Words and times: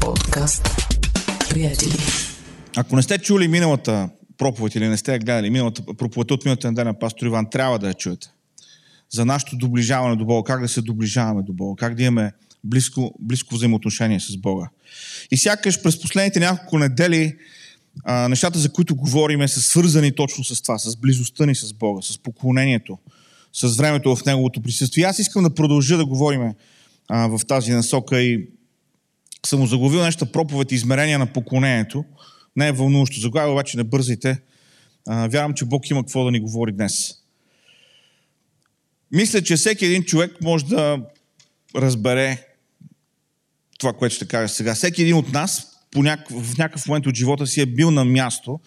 Подкаст. 0.00 0.68
Приятели. 1.50 1.92
Ако 2.76 2.96
не 2.96 3.02
сте 3.02 3.18
чули 3.18 3.48
миналата 3.48 4.08
проповед 4.38 4.74
или 4.74 4.88
не 4.88 4.96
сте 4.96 5.18
гледали, 5.18 5.50
миналата 5.50 5.82
проповедта 5.98 6.34
от 6.34 6.44
миналата 6.44 6.70
неделя 6.70 6.84
на 6.84 6.98
пастор 6.98 7.26
Иван, 7.26 7.50
трябва 7.50 7.78
да 7.78 7.88
я 7.88 7.94
чуете. 7.94 8.28
За 9.10 9.24
нашето 9.24 9.56
доближаване 9.56 10.16
до 10.16 10.24
Бога, 10.24 10.46
как 10.46 10.62
да 10.62 10.68
се 10.68 10.82
доближаваме 10.82 11.42
до 11.42 11.52
Бога, 11.52 11.78
как 11.78 11.94
да 11.94 12.02
имаме 12.02 12.32
близко, 12.64 13.14
близко 13.20 13.54
взаимоотношение 13.54 14.20
с 14.20 14.36
Бога. 14.36 14.68
И 15.30 15.36
сякаш 15.36 15.82
през 15.82 16.00
последните 16.00 16.40
няколко 16.40 16.78
недели 16.78 17.36
а, 18.04 18.28
нещата, 18.28 18.58
за 18.58 18.72
които 18.72 18.96
говориме, 18.96 19.48
са 19.48 19.60
свързани 19.60 20.14
точно 20.14 20.44
с 20.44 20.62
това, 20.62 20.78
с 20.78 20.96
близостта 20.96 21.46
ни 21.46 21.54
с 21.54 21.72
Бога, 21.72 22.02
с 22.02 22.18
поклонението, 22.18 22.98
с 23.52 23.76
времето 23.76 24.16
в 24.16 24.24
Неговото 24.24 24.62
присъствие. 24.62 25.02
И 25.02 25.04
аз 25.04 25.18
искам 25.18 25.42
да 25.42 25.54
продължа 25.54 25.96
да 25.96 26.06
говорим 26.06 26.52
в 27.10 27.40
тази 27.48 27.72
насока 27.72 28.22
и 28.22 28.48
съм 29.46 29.66
заглавил 29.66 30.02
нещо 30.02 30.26
проповед 30.26 30.72
измерения 30.72 31.18
на 31.18 31.32
поклонението. 31.32 32.04
Не 32.56 32.68
е 32.68 32.72
вълнуващо. 32.72 33.20
Заглавя 33.20 33.52
обаче 33.52 33.76
не 33.76 33.84
бързайте. 33.84 34.42
Вярвам, 35.08 35.54
че 35.54 35.64
Бог 35.64 35.90
има 35.90 36.02
какво 36.02 36.24
да 36.24 36.30
ни 36.30 36.40
говори 36.40 36.72
днес. 36.72 37.14
Мисля, 39.12 39.42
че 39.42 39.56
всеки 39.56 39.86
един 39.86 40.02
човек 40.02 40.36
може 40.42 40.64
да 40.64 40.98
разбере 41.76 42.46
това, 43.78 43.92
което 43.92 44.14
ще 44.14 44.28
кажа 44.28 44.54
сега. 44.54 44.74
Всеки 44.74 45.02
един 45.02 45.14
от 45.14 45.32
нас 45.32 45.66
по 45.90 46.02
някакъв, 46.02 46.46
в 46.46 46.58
някакъв 46.58 46.86
момент 46.86 47.06
от 47.06 47.14
живота 47.14 47.46
си 47.46 47.60
е 47.60 47.66
бил 47.66 47.90
на 47.90 48.04
място, 48.04 48.60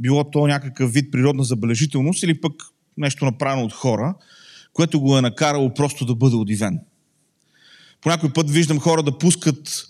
било 0.00 0.30
то 0.30 0.46
някакъв 0.46 0.92
вид 0.92 1.12
природна 1.12 1.44
забележителност 1.44 2.22
или 2.22 2.40
пък 2.40 2.52
нещо 2.96 3.24
направено 3.24 3.64
от 3.64 3.72
хора, 3.72 4.14
което 4.72 5.00
го 5.00 5.18
е 5.18 5.22
накарало 5.22 5.74
просто 5.74 6.04
да 6.04 6.14
бъде 6.14 6.36
удивен. 6.36 6.80
По 8.00 8.08
някой 8.08 8.32
път 8.32 8.50
виждам 8.50 8.80
хора 8.80 9.02
да 9.02 9.18
пускат 9.18 9.86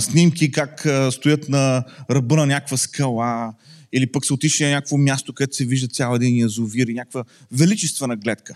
снимки 0.00 0.50
как 0.50 0.86
стоят 1.10 1.48
на 1.48 1.84
ръба 2.10 2.36
на 2.36 2.46
някаква 2.46 2.76
скала 2.76 3.54
или 3.92 4.12
пък 4.12 4.26
са 4.26 4.34
отишли 4.34 4.64
на 4.64 4.70
някакво 4.70 4.96
място, 4.96 5.32
където 5.32 5.56
се 5.56 5.64
вижда 5.64 5.88
цял 5.88 6.14
един 6.14 6.36
язовир 6.36 6.86
и 6.86 6.94
някаква 6.94 7.24
величествена 7.52 8.16
гледка. 8.16 8.54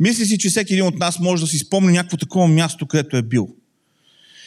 Мисли 0.00 0.26
си, 0.26 0.38
че 0.38 0.48
всеки 0.48 0.72
един 0.72 0.86
от 0.86 0.98
нас 0.98 1.18
може 1.18 1.42
да 1.42 1.46
си 1.46 1.58
спомни 1.58 1.92
някакво 1.92 2.16
такова 2.16 2.48
място, 2.48 2.86
където 2.86 3.16
е 3.16 3.22
бил. 3.22 3.48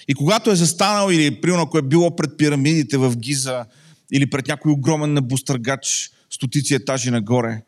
И 0.08 0.14
когато 0.14 0.52
е 0.52 0.56
застанал 0.56 1.12
или, 1.12 1.42
примерно, 1.42 1.64
ако 1.64 1.78
е 1.78 1.82
било 1.82 2.16
пред 2.16 2.38
пирамидите 2.38 2.98
в 2.98 3.18
Гиза 3.18 3.66
или 4.14 4.30
пред 4.30 4.48
някой 4.48 4.72
огромен 4.72 5.14
небостъргач 5.14 6.12
стотици 6.30 6.76
етажи 6.76 7.12
нагоре, 7.12 7.62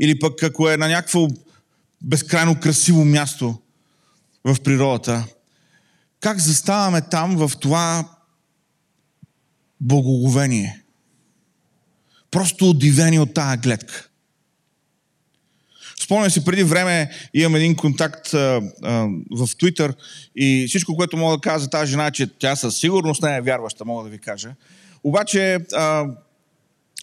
или 0.00 0.18
пък 0.18 0.42
ако 0.42 0.70
е 0.70 0.76
на 0.76 0.88
някакво 0.88 1.28
безкрайно 2.02 2.60
красиво 2.60 3.04
място 3.04 3.58
в 4.44 4.56
природата, 4.64 5.24
как 6.20 6.38
заставаме 6.38 7.00
там 7.00 7.36
в 7.36 7.56
това 7.60 8.04
благоговение. 9.80 10.82
Просто 12.30 12.70
удивени 12.70 13.18
от 13.18 13.34
тази 13.34 13.58
гледка. 13.58 14.08
Спомням 16.00 16.30
си, 16.30 16.44
преди 16.44 16.62
време 16.62 17.10
имам 17.34 17.54
един 17.54 17.76
контакт 17.76 18.34
а, 18.34 18.62
а, 18.82 18.90
в 19.30 19.46
Twitter 19.46 19.94
и 20.36 20.66
всичко, 20.68 20.96
което 20.96 21.16
мога 21.16 21.36
да 21.36 21.40
кажа 21.40 21.58
за 21.58 21.70
тази 21.70 21.90
жена, 21.90 22.10
че 22.10 22.26
тя 22.38 22.56
със 22.56 22.76
сигурност 22.76 23.22
не 23.22 23.36
е 23.36 23.40
вярваща, 23.40 23.84
мога 23.84 24.04
да 24.04 24.10
ви 24.10 24.18
кажа. 24.18 24.54
Обаче 25.04 25.58
а, 25.74 26.04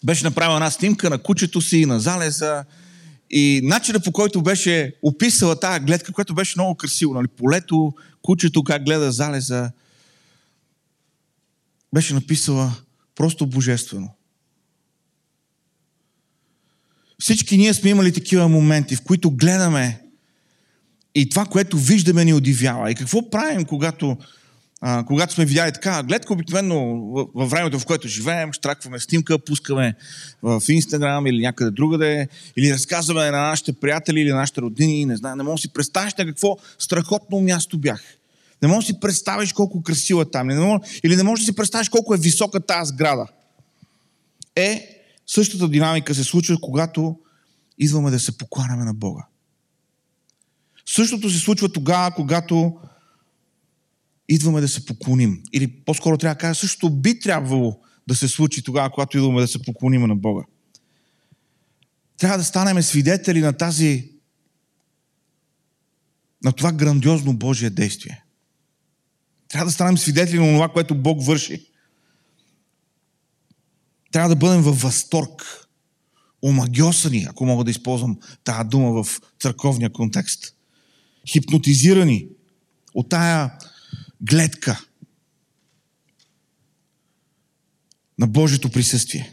беше 0.04 0.24
направила 0.24 0.56
една 0.56 0.70
снимка 0.70 1.10
на 1.10 1.18
кучето 1.18 1.60
си, 1.60 1.86
на 1.86 2.00
залеза 2.00 2.64
и 3.30 3.60
начинът 3.64 4.04
по 4.04 4.12
който 4.12 4.42
беше 4.42 4.94
описала 5.02 5.60
тази 5.60 5.80
гледка, 5.80 6.12
която 6.12 6.34
беше 6.34 6.58
много 6.58 6.74
красиво, 6.74 7.14
нали, 7.14 7.28
полето, 7.28 7.94
кучето, 8.22 8.64
как 8.64 8.84
гледа 8.84 9.12
залеза, 9.12 9.70
беше 11.94 12.14
написала 12.14 12.76
просто 13.14 13.46
божествено. 13.46 14.10
Всички 17.18 17.56
ние 17.56 17.74
сме 17.74 17.90
имали 17.90 18.12
такива 18.12 18.48
моменти, 18.48 18.96
в 18.96 19.02
които 19.02 19.30
гледаме 19.30 20.02
и 21.14 21.28
това, 21.28 21.44
което 21.44 21.78
виждаме, 21.78 22.24
ни 22.24 22.34
удивява. 22.34 22.90
И 22.90 22.94
какво 22.94 23.30
правим, 23.30 23.64
когато, 23.64 24.16
а, 24.80 25.04
когато 25.04 25.34
сме 25.34 25.44
видяли 25.44 25.72
така? 25.72 26.02
Гледка 26.02 26.32
обикновено 26.32 27.00
във 27.34 27.50
времето, 27.50 27.78
в 27.78 27.86
което 27.86 28.08
живеем, 28.08 28.52
штракваме 28.52 29.00
снимка, 29.00 29.38
пускаме 29.38 29.94
в 30.42 30.62
Инстаграм 30.68 31.26
или 31.26 31.42
някъде 31.42 31.70
другаде, 31.70 32.28
или 32.56 32.72
разказваме 32.72 33.30
на 33.30 33.42
нашите 33.42 33.72
приятели 33.72 34.20
или 34.20 34.30
на 34.30 34.36
нашите 34.36 34.60
родини, 34.60 35.06
не 35.06 35.16
знам, 35.16 35.38
не 35.38 35.44
мога 35.44 35.54
да 35.54 35.60
си 35.60 35.72
представиш 35.72 36.14
на 36.14 36.26
какво 36.26 36.56
страхотно 36.78 37.40
място 37.40 37.78
бях. 37.78 38.02
Не 38.62 38.68
можеш 38.68 38.88
да 38.88 38.94
си 38.94 39.00
представиш 39.00 39.52
колко 39.52 39.82
красиво 39.82 40.20
е 40.20 40.30
там. 40.30 40.46
Не 40.46 40.60
мож, 40.60 40.80
или 41.04 41.16
не 41.16 41.22
можеш 41.22 41.44
да 41.44 41.46
си 41.46 41.56
представиш 41.56 41.88
колко 41.88 42.14
е 42.14 42.18
висока 42.18 42.60
тази 42.60 42.88
сграда. 42.88 43.26
Е, 44.56 45.02
същата 45.26 45.68
динамика 45.68 46.14
се 46.14 46.24
случва, 46.24 46.56
когато 46.60 47.16
идваме 47.78 48.10
да 48.10 48.20
се 48.20 48.38
покланяме 48.38 48.84
на 48.84 48.94
Бога. 48.94 49.26
Същото 50.86 51.30
се 51.30 51.38
случва 51.38 51.68
тогава, 51.68 52.10
когато 52.10 52.76
идваме 54.28 54.60
да 54.60 54.68
се 54.68 54.86
поклоним. 54.86 55.42
Или 55.52 55.68
по-скоро 55.84 56.18
трябва 56.18 56.34
да 56.34 56.38
кажа, 56.38 56.60
същото 56.60 56.90
би 56.90 57.20
трябвало 57.20 57.80
да 58.08 58.14
се 58.14 58.28
случи 58.28 58.62
тогава, 58.62 58.90
когато 58.90 59.16
идваме 59.18 59.40
да 59.40 59.48
се 59.48 59.62
поклоним 59.62 60.02
на 60.02 60.16
Бога. 60.16 60.44
Трябва 62.18 62.38
да 62.38 62.44
станем 62.44 62.82
свидетели 62.82 63.40
на 63.40 63.52
тази 63.52 64.10
на 66.44 66.52
това 66.52 66.72
грандиозно 66.72 67.32
Божие 67.32 67.70
действие. 67.70 68.24
Трябва 69.48 69.66
да 69.66 69.72
станем 69.72 69.98
свидетели 69.98 70.38
на 70.38 70.52
това, 70.52 70.68
което 70.68 70.94
Бог 70.94 71.24
върши. 71.24 71.66
Трябва 74.12 74.28
да 74.28 74.36
бъдем 74.36 74.62
във 74.62 74.80
възторг, 74.80 75.66
омагиосани, 76.42 77.26
ако 77.28 77.46
мога 77.46 77.64
да 77.64 77.70
използвам 77.70 78.18
тази 78.44 78.68
дума 78.68 79.04
в 79.04 79.20
църковния 79.40 79.92
контекст. 79.92 80.54
Хипнотизирани 81.28 82.28
от 82.94 83.08
тая 83.08 83.58
гледка 84.30 84.84
на 88.18 88.26
Божието 88.26 88.70
присъствие. 88.70 89.32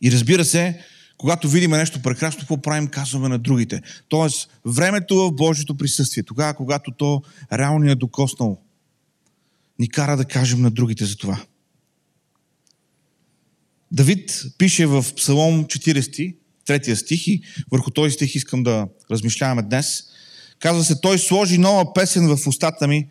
И 0.00 0.12
разбира 0.12 0.44
се, 0.44 0.80
когато 1.18 1.48
видим 1.48 1.70
нещо 1.70 2.02
прекрасно, 2.02 2.40
какво 2.40 2.62
правим, 2.62 2.88
казваме 2.88 3.28
на 3.28 3.38
другите. 3.38 3.82
Тоест, 4.08 4.50
времето 4.64 5.16
в 5.16 5.32
Божието 5.32 5.76
присъствие, 5.76 6.22
тогава, 6.22 6.54
когато 6.54 6.90
то 6.90 7.22
реално 7.52 7.84
ни 7.84 7.90
е 7.90 7.94
докоснало, 7.94 8.58
ни 9.78 9.88
кара 9.88 10.16
да 10.16 10.24
кажем 10.24 10.62
на 10.62 10.70
другите 10.70 11.04
за 11.04 11.16
това. 11.16 11.44
Давид 13.92 14.44
пише 14.58 14.86
в 14.86 15.04
Псалом 15.16 15.64
40, 15.64 16.36
третия 16.64 16.96
стих 16.96 17.26
и 17.26 17.42
върху 17.70 17.90
този 17.90 18.10
стих 18.14 18.34
искам 18.34 18.62
да 18.62 18.88
размишляваме 19.10 19.62
днес. 19.62 20.04
Казва 20.58 20.84
се, 20.84 21.00
той 21.00 21.18
сложи 21.18 21.58
нова 21.58 21.94
песен 21.94 22.36
в 22.36 22.46
устата 22.46 22.88
ми, 22.88 23.08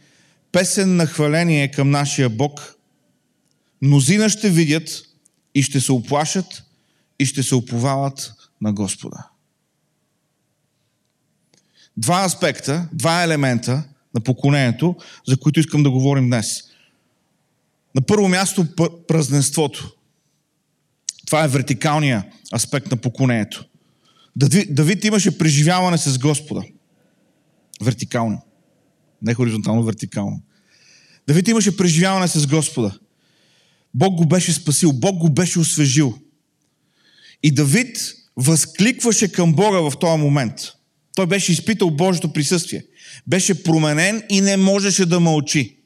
песен 0.58 0.96
на 0.96 1.06
хваление 1.06 1.72
към 1.72 1.90
нашия 1.90 2.30
Бог. 2.30 2.76
Мнозина 3.82 4.30
ще 4.30 4.50
видят 4.50 4.90
и 5.56 5.64
ще 5.64 5.82
се 5.82 5.92
оплашат 5.92 6.64
и 7.20 7.26
ще 7.26 7.44
се 7.44 7.56
оповават 7.56 8.34
на 8.62 8.74
Господа. 8.74 9.28
Два 11.98 12.26
аспекта, 12.26 12.90
два 12.94 13.24
елемента 13.24 13.84
на 14.14 14.22
поклонението, 14.22 14.96
за 15.28 15.38
които 15.38 15.60
искам 15.60 15.84
да 15.84 15.92
говорим 15.92 16.26
днес. 16.26 16.64
На 17.96 18.02
първо 18.02 18.28
място 18.28 18.68
празненството. 19.08 19.96
Това 21.26 21.44
е 21.44 21.48
вертикалния 21.48 22.26
аспект 22.54 22.92
на 22.92 22.98
поклонението. 22.98 23.66
Давид 24.70 25.06
имаше 25.06 25.38
преживяване 25.38 25.98
с 25.98 26.20
Господа. 26.20 26.64
Вертикално. 27.82 28.42
Не 29.22 29.34
хоризонтално, 29.34 29.84
вертикално. 29.84 30.42
Давид 31.28 31.48
имаше 31.48 31.78
преживяване 31.78 32.28
с 32.28 32.48
Господа. 32.48 33.00
Бог 33.94 34.16
го 34.16 34.26
беше 34.26 34.54
спасил, 34.54 34.94
Бог 34.94 35.18
го 35.18 35.30
беше 35.30 35.60
освежил. 35.60 36.18
И 37.44 37.52
Давид 37.52 37.98
възкликваше 38.38 39.32
към 39.32 39.54
Бога 39.54 39.80
в 39.80 39.94
този 40.00 40.22
момент. 40.22 40.54
Той 41.16 41.28
беше 41.28 41.52
изпитал 41.52 41.90
Божието 41.92 42.34
присъствие. 42.34 42.86
Беше 43.28 43.64
променен 43.64 44.24
и 44.30 44.42
не 44.42 44.58
можеше 44.58 45.06
да 45.06 45.20
мълчи. 45.20 45.78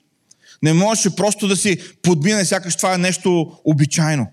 Не 0.63 0.73
можеше 0.73 1.15
просто 1.15 1.47
да 1.47 1.57
си 1.57 1.77
подмине, 2.01 2.45
сякаш 2.45 2.75
това 2.75 2.93
е 2.93 2.97
нещо 2.97 3.59
обичайно. 3.63 4.27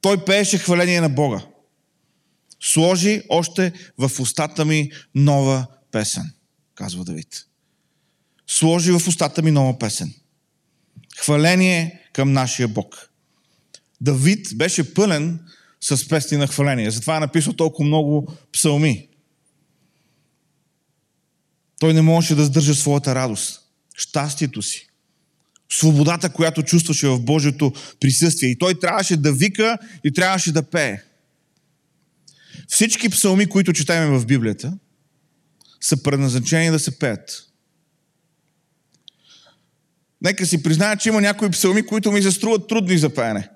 Той 0.00 0.24
пееше 0.24 0.58
хваление 0.58 1.00
на 1.00 1.08
Бога. 1.08 1.40
Сложи 2.60 3.22
още 3.28 3.72
в 3.98 4.10
устата 4.20 4.64
ми 4.64 4.90
нова 5.14 5.66
песен, 5.92 6.32
казва 6.74 7.04
Давид. 7.04 7.47
Сложи 8.48 8.92
в 8.92 9.08
устата 9.08 9.42
ми 9.42 9.50
нова 9.50 9.78
песен. 9.78 10.14
Хваление 11.18 12.08
към 12.12 12.32
нашия 12.32 12.68
Бог. 12.68 13.10
Давид 14.00 14.48
беше 14.54 14.94
пълен 14.94 15.40
с 15.80 16.08
песни 16.08 16.36
на 16.36 16.46
хваление. 16.46 16.90
Затова 16.90 17.16
е 17.16 17.20
написал 17.20 17.52
толкова 17.52 17.86
много 17.86 18.32
псалми. 18.52 19.08
Той 21.80 21.94
не 21.94 22.02
можеше 22.02 22.34
да 22.34 22.44
сдържа 22.44 22.74
своята 22.74 23.14
радост, 23.14 23.60
щастието 23.94 24.62
си 24.62 24.88
свободата, 25.72 26.32
която 26.32 26.62
чувстваше 26.62 27.08
в 27.08 27.20
Божието 27.20 27.72
присъствие. 28.00 28.50
И 28.50 28.58
той 28.58 28.80
трябваше 28.80 29.16
да 29.16 29.32
вика 29.32 29.78
и 30.04 30.12
трябваше 30.12 30.52
да 30.52 30.62
пее. 30.62 31.02
Всички 32.68 33.08
псалми, 33.08 33.46
които 33.46 33.72
четаем 33.72 34.18
в 34.18 34.26
Библията, 34.26 34.78
са 35.80 36.02
предназначени 36.02 36.70
да 36.70 36.78
се 36.78 36.98
пеят. 36.98 37.47
Нека 40.22 40.46
си 40.46 40.62
призная, 40.62 40.96
че 40.96 41.08
има 41.08 41.20
някои 41.20 41.50
псалми, 41.50 41.86
които 41.86 42.12
ми 42.12 42.22
се 42.22 42.32
струват 42.32 42.68
трудни 42.68 42.98
за 42.98 43.08
пеене. 43.08 43.48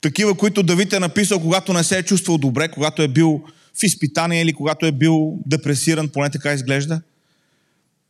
Такива, 0.00 0.34
които 0.34 0.62
Давид 0.62 0.92
е 0.92 1.00
написал, 1.00 1.40
когато 1.40 1.72
не 1.72 1.84
се 1.84 1.98
е 1.98 2.02
чувствал 2.02 2.38
добре, 2.38 2.68
когато 2.68 3.02
е 3.02 3.08
бил 3.08 3.42
в 3.80 3.82
изпитание 3.82 4.42
или 4.42 4.52
когато 4.52 4.86
е 4.86 4.92
бил 4.92 5.38
депресиран, 5.46 6.08
поне 6.08 6.30
така 6.30 6.52
изглежда. 6.52 7.00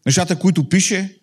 Нещата, 0.07 0.39
които 0.39 0.69
пише, 0.69 1.19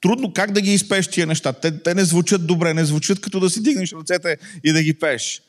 трудно 0.00 0.32
как 0.32 0.52
да 0.52 0.60
ги 0.60 0.74
изпееш 0.74 1.08
тия 1.08 1.26
неща. 1.26 1.52
Те, 1.52 1.82
те 1.82 1.94
не 1.94 2.04
звучат 2.04 2.46
добре, 2.46 2.74
не 2.74 2.84
звучат 2.84 3.20
като 3.20 3.40
да 3.40 3.50
си 3.50 3.62
дигнеш 3.62 3.92
ръцете 3.92 4.36
и 4.64 4.72
да 4.72 4.82
ги 4.82 4.94
пееш. 4.94 5.42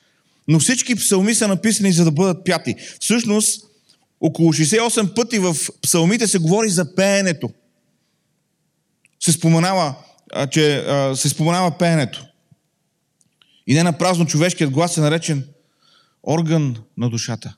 Но 0.48 0.60
всички 0.60 0.96
псалми 0.96 1.36
са 1.36 1.48
написани 1.48 1.92
за 1.92 2.04
да 2.04 2.12
бъдат 2.12 2.46
пяти. 2.46 2.76
Всъщност, 3.00 3.66
около 4.22 4.54
68 4.54 5.16
пъти 5.16 5.40
в 5.40 5.56
псалмите 5.82 6.28
се 6.28 6.38
говори 6.38 6.70
за 6.70 6.96
пеенето. 6.96 7.50
Се 9.26 9.32
споменава, 9.32 9.96
че 10.52 10.86
се 11.16 11.30
споменава 11.30 11.78
пеенето. 11.78 12.26
И 13.68 13.74
не 13.74 13.84
на 13.84 13.98
празно 13.98 14.26
човешкият 14.26 14.72
глас 14.72 14.98
е 14.98 15.02
наречен 15.02 15.48
орган 16.24 16.76
на 16.98 17.10
душата. 17.10 17.56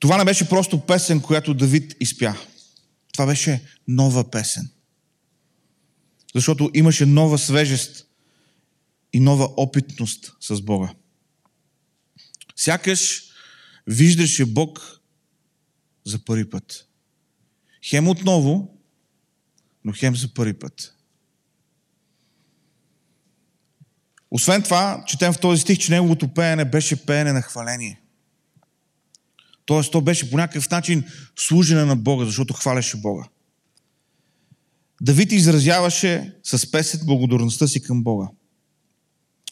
Това 0.00 0.16
не 0.16 0.24
беше 0.24 0.48
просто 0.48 0.86
песен, 0.86 1.20
която 1.20 1.54
Давид 1.54 1.96
изпя. 2.00 2.34
Това 3.12 3.26
беше 3.26 3.68
нова 3.88 4.30
песен. 4.30 4.70
Защото 6.34 6.70
имаше 6.74 7.06
нова 7.06 7.38
свежест 7.38 8.06
и 9.12 9.20
нова 9.20 9.48
опитност 9.56 10.36
с 10.40 10.60
Бога. 10.60 10.94
Сякаш 12.56 13.22
виждаше 13.86 14.46
Бог 14.46 15.01
за 16.04 16.24
първи 16.24 16.50
път. 16.50 16.88
Хем 17.84 18.08
отново, 18.08 18.78
но 19.84 19.92
хем 19.92 20.16
за 20.16 20.34
първи 20.34 20.52
път. 20.52 20.94
Освен 24.30 24.62
това, 24.62 25.04
четем 25.06 25.32
в 25.32 25.40
този 25.40 25.60
стих, 25.60 25.78
че 25.78 25.92
неговото 25.92 26.28
пеене 26.28 26.64
беше 26.64 27.06
пеене 27.06 27.32
на 27.32 27.42
хваление. 27.42 28.00
Тоест, 29.64 29.92
то 29.92 30.00
беше 30.00 30.30
по 30.30 30.36
някакъв 30.36 30.70
начин 30.70 31.04
служене 31.36 31.84
на 31.84 31.96
Бога, 31.96 32.24
защото 32.24 32.54
хваляше 32.54 32.96
Бога. 32.96 33.24
Давид 35.00 35.32
изразяваше 35.32 36.32
с 36.42 36.70
песен 36.70 37.00
благодарността 37.04 37.66
си 37.66 37.82
към 37.82 38.02
Бога. 38.02 38.28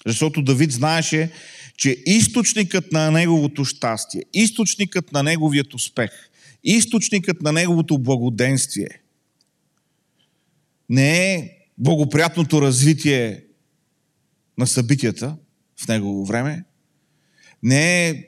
Защото 0.07 0.43
Давид 0.43 0.73
знаеше, 0.73 1.33
че 1.77 1.97
източникът 2.07 2.93
на 2.93 3.11
неговото 3.11 3.65
щастие, 3.65 4.23
източникът 4.33 5.13
на 5.13 5.23
неговият 5.23 5.75
успех, 5.75 6.11
източникът 6.65 7.43
на 7.43 7.53
неговото 7.53 7.99
благоденствие 7.99 8.89
не 10.91 11.35
е 11.35 11.51
благоприятното 11.79 12.63
развитие 12.63 13.45
на 14.59 14.67
събитията 14.67 15.37
в 15.81 15.89
негово 15.89 16.25
време, 16.25 16.65
не 17.63 18.09
е 18.09 18.25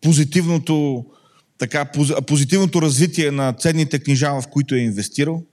позитивното, 0.00 1.06
така, 1.58 1.90
позитивното 2.26 2.82
развитие 2.82 3.30
на 3.30 3.52
ценните 3.52 3.98
книжа, 3.98 4.40
в 4.40 4.44
които 4.50 4.74
е 4.74 4.78
инвестирал, 4.78 5.44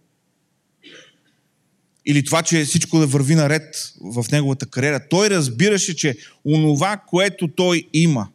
или 2.05 2.23
това, 2.23 2.41
че 2.41 2.65
всичко 2.65 2.99
да 2.99 3.07
върви 3.07 3.35
наред 3.35 3.93
в 4.01 4.25
неговата 4.31 4.65
кариера. 4.65 5.07
Той 5.09 5.29
разбираше, 5.29 5.95
че 5.95 6.17
онова, 6.45 6.97
което 6.97 7.47
той 7.47 7.89
има, 7.93 8.29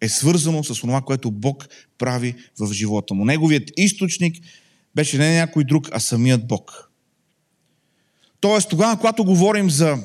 е 0.00 0.08
свързано 0.08 0.64
с 0.64 0.82
онова, 0.82 1.00
което 1.00 1.30
Бог 1.30 1.68
прави 1.98 2.34
в 2.58 2.72
живота 2.72 3.14
му. 3.14 3.24
Неговият 3.24 3.70
източник 3.76 4.44
беше 4.94 5.18
не 5.18 5.38
някой 5.38 5.64
друг, 5.64 5.88
а 5.92 6.00
самият 6.00 6.46
Бог. 6.46 6.90
Тоест, 8.40 8.68
тогава, 8.68 8.96
когато 8.96 9.24
говорим 9.24 9.70
за 9.70 9.98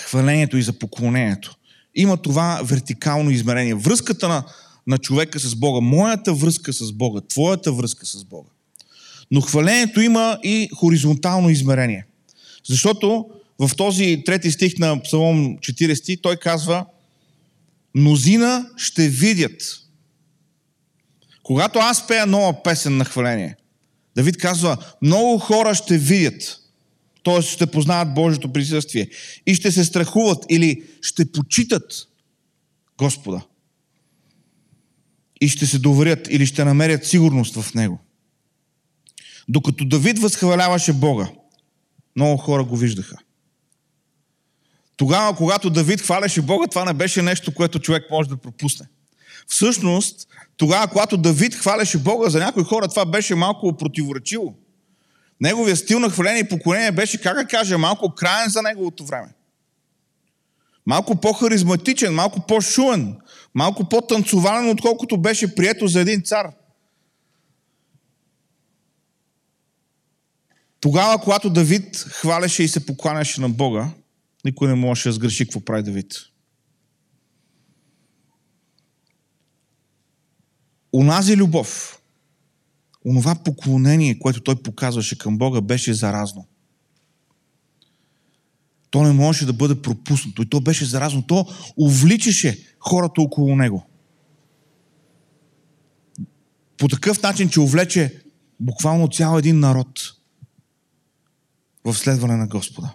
хвалението 0.00 0.56
и 0.56 0.62
за 0.62 0.72
поклонението, 0.72 1.56
има 1.94 2.16
това 2.16 2.60
вертикално 2.64 3.30
измерение. 3.30 3.74
Връзката 3.74 4.28
на, 4.28 4.44
на 4.86 4.98
човека 4.98 5.38
с 5.38 5.54
Бога, 5.54 5.80
моята 5.80 6.34
връзка 6.34 6.72
с 6.72 6.92
Бога, 6.92 7.20
твоята 7.28 7.72
връзка 7.72 8.06
с 8.06 8.24
Бога. 8.24 8.50
Но 9.30 9.40
хвалението 9.40 10.00
има 10.00 10.38
и 10.42 10.68
хоризонтално 10.74 11.50
измерение. 11.50 12.06
Защото 12.68 13.26
в 13.58 13.70
този 13.76 14.22
трети 14.26 14.50
стих 14.50 14.78
на 14.78 15.02
Псалом 15.02 15.58
40 15.58 16.22
той 16.22 16.36
казва 16.36 16.86
Мнозина 17.96 18.70
ще 18.76 19.08
видят. 19.08 19.62
Когато 21.42 21.78
аз 21.78 22.06
пея 22.06 22.26
нова 22.26 22.62
песен 22.62 22.96
на 22.96 23.04
хваление, 23.04 23.56
Давид 24.16 24.36
казва, 24.36 24.76
много 25.02 25.38
хора 25.38 25.74
ще 25.74 25.98
видят 25.98 26.60
т.е. 27.26 27.42
ще 27.42 27.66
познават 27.66 28.14
Божието 28.14 28.52
присъствие 28.52 29.08
и 29.46 29.54
ще 29.54 29.72
се 29.72 29.84
страхуват 29.84 30.44
или 30.50 30.82
ще 31.02 31.32
почитат 31.32 32.08
Господа. 32.98 33.42
И 35.40 35.48
ще 35.48 35.66
се 35.66 35.78
доверят 35.78 36.28
или 36.30 36.46
ще 36.46 36.64
намерят 36.64 37.06
сигурност 37.06 37.62
в 37.62 37.74
Него. 37.74 38.00
Докато 39.48 39.84
Давид 39.84 40.18
възхваляваше 40.18 40.92
Бога, 40.92 41.28
много 42.16 42.36
хора 42.36 42.64
го 42.64 42.76
виждаха. 42.76 43.16
Тогава, 44.96 45.36
когато 45.36 45.70
Давид 45.70 46.00
хваляше 46.00 46.42
Бога, 46.42 46.66
това 46.66 46.84
не 46.84 46.92
беше 46.92 47.22
нещо, 47.22 47.54
което 47.54 47.78
човек 47.78 48.04
може 48.10 48.28
да 48.28 48.36
пропусне. 48.36 48.86
Всъщност, 49.46 50.28
тогава, 50.56 50.88
когато 50.88 51.16
Давид 51.16 51.54
хваляше 51.54 51.98
Бога, 51.98 52.30
за 52.30 52.38
някои 52.38 52.64
хора 52.64 52.88
това 52.88 53.04
беше 53.04 53.34
малко 53.34 53.76
противоречиво. 53.76 54.54
Неговия 55.40 55.76
стил 55.76 55.98
на 55.98 56.10
хваление 56.10 56.40
и 56.40 56.48
поклонение 56.48 56.92
беше, 56.92 57.20
как 57.20 57.36
да 57.36 57.46
кажа, 57.46 57.78
малко 57.78 58.14
краен 58.14 58.50
за 58.50 58.62
неговото 58.62 59.04
време. 59.04 59.28
Малко 60.86 61.16
по-харизматичен, 61.16 62.14
малко 62.14 62.40
по-шуен, 62.46 63.16
малко 63.54 63.88
по-танцовален, 63.88 64.70
отколкото 64.70 65.18
беше 65.18 65.54
прието 65.54 65.86
за 65.86 66.00
един 66.00 66.22
цар. 66.22 66.46
Тогава, 70.80 71.18
когато 71.18 71.50
Давид 71.50 71.96
хваляше 71.96 72.62
и 72.62 72.68
се 72.68 72.86
покланяше 72.86 73.40
на 73.40 73.48
Бога, 73.48 73.90
никой 74.46 74.68
не 74.68 74.74
можеше 74.74 75.08
да 75.08 75.12
сгреши 75.12 75.44
какво 75.44 75.60
прави 75.60 75.82
Давид. 75.82 76.14
Унази 80.92 81.36
любов, 81.36 82.00
онова 83.04 83.34
поклонение, 83.34 84.18
което 84.18 84.40
той 84.40 84.62
показваше 84.62 85.18
към 85.18 85.38
Бога, 85.38 85.60
беше 85.60 85.94
заразно. 85.94 86.46
То 88.90 89.02
не 89.02 89.12
можеше 89.12 89.46
да 89.46 89.52
бъде 89.52 89.82
пропуснато. 89.82 90.42
И 90.42 90.46
то 90.46 90.60
беше 90.60 90.84
заразно. 90.84 91.22
То 91.22 91.46
увличаше 91.76 92.76
хората 92.80 93.22
около 93.22 93.56
него. 93.56 93.86
По 96.78 96.88
такъв 96.88 97.22
начин, 97.22 97.48
че 97.48 97.60
увлече 97.60 98.22
буквално 98.60 99.08
цял 99.08 99.38
един 99.38 99.60
народ 99.60 99.88
в 101.84 101.94
следване 101.94 102.36
на 102.36 102.46
Господа. 102.46 102.94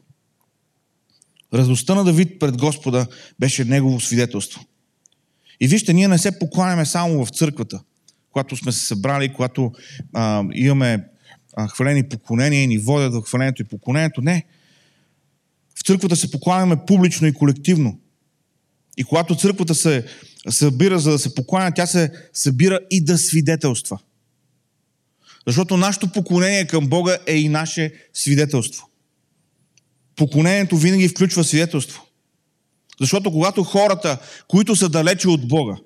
Радостта 1.54 1.96
на 1.96 2.04
Давид 2.04 2.40
пред 2.40 2.58
Господа 2.58 3.08
беше 3.40 3.66
негово 3.66 4.02
свидетелство. 4.02 4.66
И 5.60 5.68
вижте, 5.68 5.94
ние 5.94 6.08
не 6.08 6.18
се 6.18 6.40
покланяме 6.40 6.86
само 6.86 7.26
в 7.26 7.30
църквата 7.30 7.80
когато 8.32 8.58
сме 8.58 8.72
се 8.72 8.86
събрали, 8.86 9.34
когато 9.34 9.72
а, 10.14 10.44
имаме 10.54 11.08
а, 11.54 11.68
хвалени 11.68 12.10
поклонения 12.10 12.64
и 12.64 12.68
ни 12.68 12.78
водят 12.78 13.14
до 13.14 13.22
хвалението 13.22 13.62
и 13.62 13.66
поклонението. 13.66 14.22
Не. 14.22 14.46
В 15.80 15.84
църквата 15.84 16.16
се 16.16 16.32
покланяме 16.32 16.86
публично 16.88 17.28
и 17.28 17.34
колективно. 17.34 18.00
И 18.98 19.04
когато 19.04 19.36
църквата 19.36 19.76
се 19.76 20.06
събира 20.50 21.00
за 21.00 21.12
да 21.12 21.20
се 21.20 21.36
покланя, 21.36 21.72
тя 21.74 21.86
се 21.86 22.12
събира 22.34 22.80
и 22.92 23.04
да 23.04 23.18
свидетелства. 23.18 24.00
Защото 25.48 25.78
нашето 25.78 26.12
поклонение 26.12 26.68
към 26.68 26.88
Бога 26.88 27.18
е 27.28 27.36
и 27.36 27.50
наше 27.50 27.94
свидетелство. 28.14 28.88
Поклонението 30.16 30.78
винаги 30.78 31.08
включва 31.08 31.44
свидетелство. 31.44 32.08
Защото 33.00 33.32
когато 33.32 33.64
хората, 33.64 34.18
които 34.48 34.76
са 34.76 34.90
далече 34.90 35.30
от 35.30 35.48
Бога, 35.48 35.78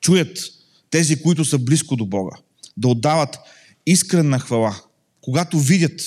чуят 0.00 0.38
тези, 0.90 1.22
които 1.22 1.44
са 1.44 1.58
близко 1.58 1.96
до 1.96 2.06
Бога, 2.06 2.36
да 2.76 2.88
отдават 2.88 3.38
искрена 3.86 4.38
хвала, 4.38 4.82
когато 5.20 5.58
видят 5.58 6.00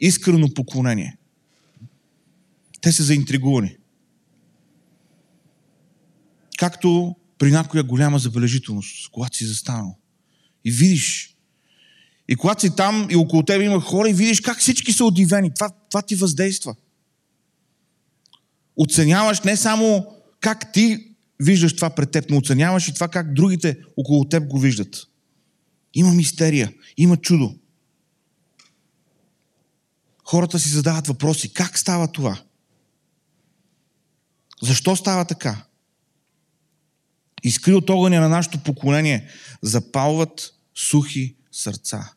искрено 0.00 0.54
поклонение. 0.54 1.16
Те 2.80 2.92
са 2.92 3.02
заинтригувани. 3.02 3.76
Както 6.58 7.16
при 7.38 7.50
някоя 7.50 7.82
голяма 7.82 8.18
забележителност, 8.18 9.10
когато 9.10 9.36
си 9.36 9.46
застанал. 9.46 9.98
И 10.64 10.70
видиш. 10.70 11.33
И 12.28 12.36
когато 12.36 12.60
си 12.60 12.76
там 12.76 13.06
и 13.10 13.16
около 13.16 13.42
тебе 13.42 13.64
има 13.64 13.80
хора 13.80 14.10
и 14.10 14.12
видиш 14.12 14.40
как 14.40 14.58
всички 14.58 14.92
са 14.92 15.04
удивени. 15.04 15.54
Това, 15.54 15.70
това 15.90 16.02
ти 16.02 16.14
въздейства. 16.14 16.74
Оценяваш 18.76 19.40
не 19.40 19.56
само 19.56 20.06
как 20.40 20.72
ти 20.72 21.14
виждаш 21.40 21.76
това 21.76 21.90
пред 21.90 22.10
теб, 22.10 22.30
но 22.30 22.36
оценяваш 22.36 22.88
и 22.88 22.94
това 22.94 23.08
как 23.08 23.34
другите 23.34 23.78
около 23.96 24.24
теб 24.24 24.46
го 24.46 24.58
виждат. 24.58 25.06
Има 25.94 26.12
мистерия, 26.12 26.72
има 26.96 27.16
чудо. 27.16 27.54
Хората 30.24 30.58
си 30.58 30.68
задават 30.68 31.06
въпроси. 31.06 31.52
Как 31.52 31.78
става 31.78 32.12
това? 32.12 32.42
Защо 34.62 34.96
става 34.96 35.24
така? 35.24 35.64
Изкри 37.42 37.74
от 37.74 37.90
огъня 37.90 38.20
на 38.20 38.28
нашето 38.28 38.58
поколение 38.58 39.28
запалват 39.62 40.54
сухи 40.74 41.36
сърца. 41.54 42.12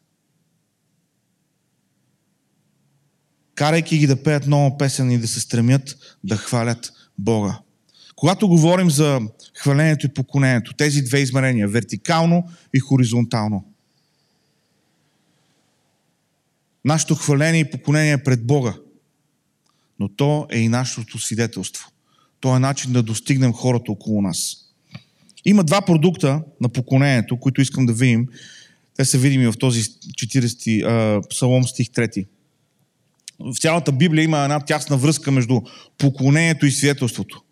Карайки 3.56 3.98
ги 3.98 4.08
да 4.08 4.24
пеят 4.24 4.48
нова 4.48 4.78
песен 4.78 5.12
и 5.12 5.18
да 5.18 5.28
се 5.28 5.40
стремят 5.40 5.98
да 6.24 6.38
хвалят 6.38 6.94
Бога. 7.18 7.60
Когато 8.16 8.48
говорим 8.48 8.90
за 8.90 9.20
хвалението 9.58 10.06
и 10.06 10.14
поклонението, 10.14 10.74
тези 10.74 11.02
две 11.02 11.20
измерения, 11.20 11.68
вертикално 11.68 12.50
и 12.74 12.80
хоризонтално, 12.80 13.66
нашето 16.86 17.16
хваление 17.16 17.62
и 17.62 17.72
поклонение 17.72 18.12
е 18.12 18.24
пред 18.24 18.48
Бога, 18.48 18.76
но 20.00 20.10
то 20.10 20.48
е 20.52 20.60
и 20.60 20.70
нашето 20.70 21.20
свидетелство. 21.20 21.92
То 22.40 22.56
е 22.56 22.60
начин 22.60 22.94
да 22.94 23.04
достигнем 23.04 23.54
хората 23.54 23.92
около 23.92 24.22
нас. 24.22 24.58
Има 25.46 25.64
два 25.64 25.82
продукта 25.82 26.44
на 26.62 26.70
поклонението, 26.70 27.40
които 27.40 27.62
искам 27.62 27.86
да 27.86 27.94
видим. 27.94 28.28
Те 28.98 29.06
са 29.06 29.18
видими 29.18 29.48
в 29.48 29.54
този 29.60 29.84
40 29.84 31.30
псалом 31.30 31.64
стих 31.64 31.88
3. 31.88 32.28
В 33.40 33.56
цялата 33.60 33.92
Библия 33.92 34.24
има 34.24 34.40
една 34.40 34.60
тясна 34.60 34.98
връзка 34.98 35.32
между 35.32 35.62
поклонението 35.98 36.66
и 36.66 36.72
свидетелството. 36.72 37.44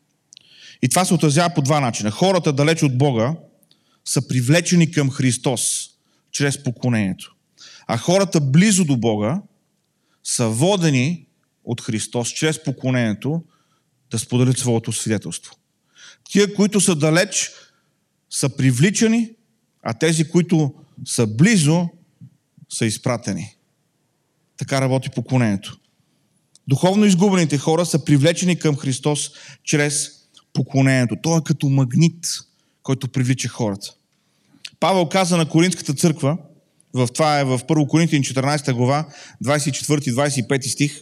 И 0.82 0.90
това 0.90 1.06
се 1.06 1.14
отразява 1.14 1.54
по 1.54 1.62
два 1.62 1.80
начина. 1.80 2.12
Хората 2.12 2.54
далеч 2.54 2.84
от 2.84 2.98
Бога 2.98 3.36
са 4.06 4.28
привлечени 4.28 4.92
към 4.92 5.10
Христос 5.10 5.90
чрез 6.32 6.64
поклонението. 6.64 7.36
А 7.88 7.98
хората 7.98 8.42
близо 8.42 8.86
до 8.86 8.98
Бога 8.98 9.42
са 10.24 10.50
водени 10.50 11.26
от 11.64 11.82
Христос 11.82 12.30
чрез 12.30 12.64
поклонението 12.64 13.44
да 14.12 14.20
споделят 14.20 14.58
своето 14.58 14.92
свидетелство. 14.92 15.56
Тия, 16.30 16.54
които 16.54 16.82
са 16.82 16.96
далеч, 16.96 17.52
са 18.30 18.58
привличани, 18.58 19.32
а 19.84 19.94
тези, 19.94 20.30
които 20.30 20.74
са 21.06 21.28
близо, 21.28 21.90
са 22.70 22.86
изпратени. 22.86 23.56
Така 24.58 24.82
работи 24.82 25.10
поклонението. 25.10 25.80
Духовно 26.68 27.06
изгубените 27.06 27.58
хора 27.58 27.86
са 27.86 28.06
привлечени 28.06 28.60
към 28.60 28.76
Христос 28.76 29.32
чрез 29.64 30.12
поклонението. 30.54 31.16
Той 31.24 31.38
е 31.38 31.44
като 31.46 31.70
магнит, 31.70 32.28
който 32.84 33.08
привлича 33.08 33.48
хората. 33.48 33.94
Павел 34.80 35.10
каза 35.10 35.38
на 35.38 35.50
Коринската 35.50 35.94
църква, 35.94 36.38
в 36.94 37.08
това 37.14 37.40
е 37.40 37.44
в 37.44 37.60
1 37.60 37.88
Коринтин 37.88 38.24
14 38.24 38.74
глава, 38.74 39.08
24-25 39.44 40.68
стих, 40.68 41.02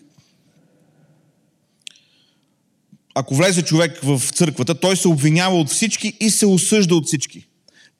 ако 3.15 3.35
влезе 3.35 3.61
човек 3.61 3.99
в 4.03 4.21
църквата, 4.33 4.79
той 4.79 4.97
се 4.97 5.07
обвинява 5.07 5.55
от 5.55 5.69
всички 5.69 6.17
и 6.19 6.29
се 6.29 6.45
осъжда 6.45 6.95
от 6.95 7.05
всички. 7.05 7.47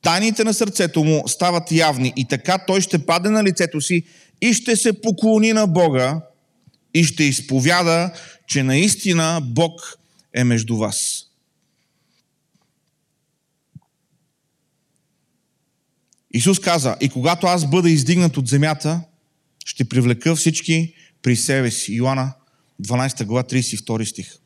Тайните 0.03 0.43
на 0.43 0.53
сърцето 0.53 1.03
му 1.03 1.23
стават 1.27 1.71
явни 1.71 2.13
и 2.15 2.27
така 2.27 2.57
той 2.67 2.81
ще 2.81 3.05
падне 3.05 3.29
на 3.29 3.43
лицето 3.43 3.81
си 3.81 4.03
и 4.41 4.53
ще 4.53 4.75
се 4.75 5.01
поклони 5.01 5.53
на 5.53 5.67
Бога 5.67 6.21
и 6.93 7.03
ще 7.03 7.23
изповяда, 7.23 8.11
че 8.47 8.63
наистина 8.63 9.41
Бог 9.43 9.97
е 10.33 10.43
между 10.43 10.77
вас. 10.77 11.25
Исус 16.33 16.59
каза, 16.59 16.97
и 17.01 17.09
когато 17.09 17.47
аз 17.47 17.69
бъда 17.69 17.89
издигнат 17.89 18.37
от 18.37 18.47
земята, 18.47 19.01
ще 19.65 19.85
привлека 19.85 20.35
всички 20.35 20.93
при 21.21 21.35
себе 21.35 21.71
си. 21.71 21.93
Йоанна 21.93 22.33
12 22.81 23.25
глава 23.25 23.43
32 23.43 24.03
стих. 24.03 24.37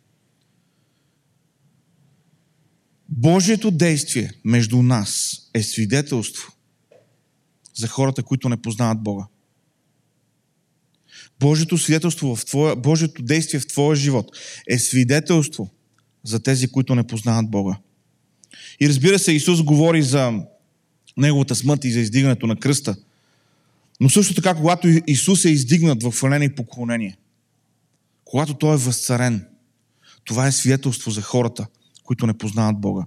Божието 3.10 3.72
действие 3.72 4.32
между 4.46 4.82
нас 4.82 5.42
е 5.54 5.64
свидетелство 5.64 6.52
за 7.76 7.88
хората, 7.88 8.24
които 8.24 8.50
не 8.50 8.62
познават 8.62 9.04
Бога. 9.04 9.26
Божието 11.40 11.78
свидетелство 11.78 12.36
в 12.36 12.46
твоя, 12.46 12.76
Божието 12.76 13.22
действие 13.22 13.60
в 13.60 13.68
твоя 13.68 13.96
живот 13.96 14.38
е 14.68 14.80
свидетелство 14.80 15.70
за 16.24 16.40
тези, 16.40 16.68
които 16.68 16.96
не 16.96 17.08
познават 17.08 17.52
Бога. 17.52 17.78
И 18.80 18.90
разбира 18.90 19.20
се, 19.20 19.32
Исус 19.32 19.62
говори 19.62 20.04
за 20.04 20.34
Неговата 21.18 21.56
смърт 21.56 21.86
и 21.86 21.92
за 21.92 22.00
издигането 22.00 22.48
на 22.48 22.56
кръста. 22.56 22.96
Но 24.00 24.10
също 24.10 24.34
така, 24.34 24.56
когато 24.56 24.88
Исус 25.08 25.46
е 25.46 25.50
издигнат 25.50 26.04
в 26.04 26.12
хваление 26.12 26.46
и 26.46 26.56
поклонение, 26.56 27.18
когато 28.26 28.54
Той 28.54 28.74
е 28.74 28.78
възцарен, 28.78 29.46
това 30.26 30.48
е 30.48 30.52
свидетелство 30.52 31.12
за 31.12 31.22
хората, 31.22 31.68
които 32.08 32.28
не 32.28 32.34
познават 32.34 32.82
Бога. 32.82 33.06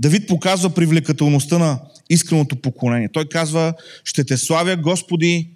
Давид 0.00 0.28
показва 0.28 0.74
привлекателността 0.74 1.58
на 1.58 1.80
искреното 2.10 2.56
поклонение. 2.56 3.08
Той 3.12 3.28
казва, 3.28 3.74
ще 4.04 4.24
те 4.24 4.36
славя, 4.36 4.76
Господи, 4.76 5.50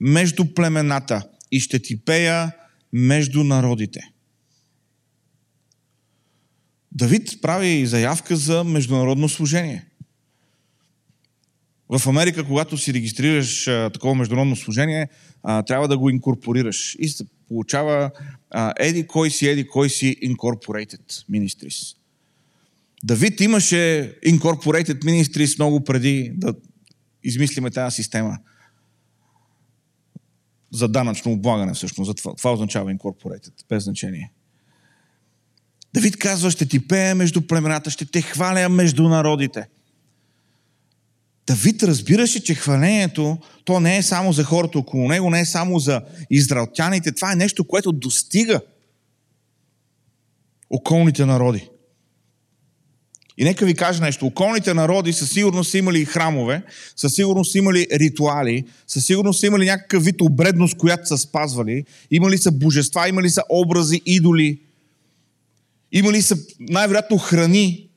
между 0.00 0.44
племената 0.44 1.22
и 1.52 1.60
ще 1.60 1.78
ти 1.78 2.04
пея 2.04 2.52
между 2.92 3.44
народите. 3.44 4.00
Давид 6.92 7.42
прави 7.42 7.86
заявка 7.86 8.36
за 8.36 8.64
международно 8.64 9.28
служение. 9.28 9.86
В 11.88 12.06
Америка, 12.06 12.44
когато 12.44 12.78
си 12.78 12.94
регистрираш 12.94 13.68
а, 13.68 13.90
такова 13.90 14.14
международно 14.14 14.56
служение, 14.56 15.08
а, 15.42 15.62
трябва 15.62 15.88
да 15.88 15.98
го 15.98 16.10
инкорпорираш. 16.10 16.96
И 16.98 17.14
получава 17.48 18.10
еди 18.78 19.06
кой 19.06 19.30
си, 19.30 19.48
еди 19.48 19.66
кой 19.66 19.90
си 19.90 20.16
Incorporated 20.22 21.10
Ministries. 21.30 21.96
Давид 23.04 23.40
имаше 23.40 24.14
Incorporated 24.26 25.04
Ministries 25.04 25.58
много 25.58 25.84
преди 25.84 26.32
да 26.34 26.54
измислиме 27.24 27.70
тази 27.70 27.94
система 27.94 28.38
за 30.72 30.88
данъчно 30.88 31.32
облагане 31.32 31.74
всъщност. 31.74 32.08
За 32.08 32.14
това, 32.14 32.34
това 32.34 32.52
означава 32.52 32.94
Incorporated, 32.94 33.52
без 33.68 33.84
значение. 33.84 34.32
Давид 35.94 36.16
казва, 36.16 36.50
ще 36.50 36.68
ти 36.68 36.88
пея 36.88 37.14
между 37.14 37.46
племената, 37.46 37.90
ще 37.90 38.06
те 38.06 38.22
хваля 38.22 38.68
между 38.68 39.08
народите. 39.08 39.68
Давид 41.46 41.82
разбираше, 41.82 42.44
че 42.44 42.54
хвалението, 42.54 43.38
то 43.64 43.80
не 43.80 43.96
е 43.96 44.02
само 44.02 44.32
за 44.32 44.44
хората 44.44 44.78
около 44.78 45.08
него, 45.08 45.30
не 45.30 45.40
е 45.40 45.46
само 45.46 45.78
за 45.78 46.02
израелтяните. 46.30 47.12
Това 47.12 47.32
е 47.32 47.36
нещо, 47.36 47.64
което 47.64 47.92
достига 47.92 48.60
околните 50.70 51.26
народи. 51.26 51.68
И 53.38 53.44
нека 53.44 53.66
ви 53.66 53.74
кажа 53.74 54.02
нещо. 54.02 54.26
Околните 54.26 54.74
народи 54.74 55.12
със 55.12 55.30
сигурност 55.30 55.70
са 55.70 55.78
имали 55.78 56.04
храмове, 56.04 56.62
със 56.96 57.14
сигурност 57.14 57.52
са 57.52 57.58
имали 57.58 57.86
ритуали, 57.92 58.64
със 58.86 59.06
сигурност 59.06 59.40
са 59.40 59.46
имали 59.46 59.64
някакъв 59.64 60.04
вид 60.04 60.20
обредност, 60.20 60.76
която 60.78 61.06
са 61.06 61.18
спазвали. 61.18 61.84
Имали 62.10 62.38
са 62.38 62.52
божества, 62.52 63.08
имали 63.08 63.30
са 63.30 63.42
образи, 63.48 64.02
идоли. 64.06 64.60
Имали 65.92 66.22
са 66.22 66.36
най-вероятно 66.60 67.18
храни. 67.18 67.88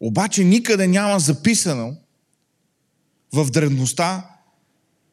Обаче 0.00 0.44
никъде 0.44 0.86
няма 0.86 1.20
записано 1.20 1.96
в 3.32 3.50
древността, 3.50 4.30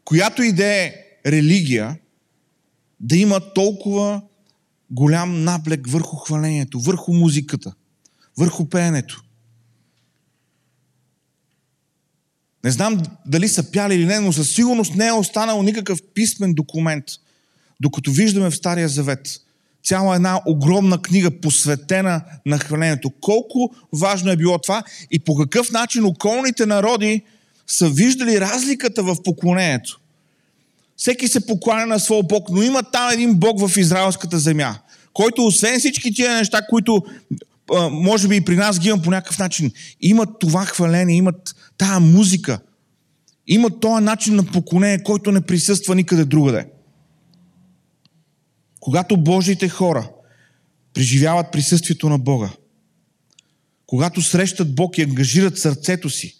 която 0.05 0.43
и 0.43 0.51
да 0.51 0.65
е 0.65 0.93
религия, 1.25 1.97
да 2.99 3.17
има 3.17 3.53
толкова 3.53 4.21
голям 4.91 5.43
наблек 5.43 5.87
върху 5.87 6.15
хвалението, 6.15 6.79
върху 6.79 7.13
музиката– 7.13 7.73
върху 8.37 8.65
пеенето. 8.65 9.23
Не 12.63 12.71
знам 12.71 13.01
дали 13.25 13.47
са 13.47 13.71
пяли 13.71 13.95
или 13.95 14.05
не, 14.05 14.19
но 14.19 14.33
със 14.33 14.49
сигурност 14.49 14.95
не 14.95 15.07
е 15.07 15.11
останал 15.11 15.63
никакъв 15.63 15.99
писмен 16.13 16.53
документ, 16.53 17.05
докато 17.79 18.11
виждаме 18.11 18.49
в 18.49 18.55
Стария 18.55 18.89
Завет 18.89 19.27
цяла 19.83 20.15
една 20.15 20.41
огромна 20.45 21.01
книга, 21.01 21.41
посветена 21.41 22.21
на 22.45 22.59
хвалението. 22.59 23.09
Колко 23.21 23.75
важно 23.93 24.31
е 24.31 24.37
било 24.37 24.57
това 24.59 24.83
и 25.11 25.19
по 25.19 25.35
какъв 25.35 25.71
начин 25.71 26.05
околните 26.05 26.65
народи 26.65 27.23
са 27.67 27.89
виждали 27.89 28.41
разликата 28.41 29.03
в 29.03 29.23
поклонението. 29.23 29.99
Всеки 30.97 31.27
се 31.27 31.45
покланя 31.45 31.85
на 31.85 31.99
своя 31.99 32.23
Бог, 32.23 32.49
но 32.49 32.61
има 32.61 32.83
там 32.83 33.09
един 33.09 33.35
Бог 33.35 33.67
в 33.67 33.77
израелската 33.77 34.39
земя, 34.39 34.75
който 35.13 35.45
освен 35.45 35.79
всички 35.79 36.13
тия 36.13 36.35
неща, 36.35 36.61
които 36.69 37.03
може 37.91 38.27
би 38.27 38.35
и 38.35 38.41
при 38.41 38.55
нас 38.55 38.79
ги 38.79 38.87
има 38.89 39.01
по 39.01 39.09
някакъв 39.09 39.39
начин. 39.39 39.71
Имат 40.01 40.29
това 40.39 40.65
хваление, 40.65 41.15
имат 41.15 41.55
тая 41.77 41.99
музика, 41.99 42.59
имат 43.47 43.79
този 43.79 44.03
начин 44.03 44.35
на 44.35 44.43
поклонение, 44.43 45.03
който 45.03 45.31
не 45.31 45.41
присъства 45.41 45.95
никъде 45.95 46.25
другаде. 46.25 46.67
Когато 48.79 49.17
Божиите 49.17 49.69
хора 49.69 50.09
преживяват 50.93 51.51
присъствието 51.51 52.09
на 52.09 52.17
Бога, 52.17 52.49
когато 53.85 54.21
срещат 54.21 54.75
Бог 54.75 54.97
и 54.97 55.01
ангажират 55.01 55.57
сърцето 55.57 56.09
си, 56.09 56.36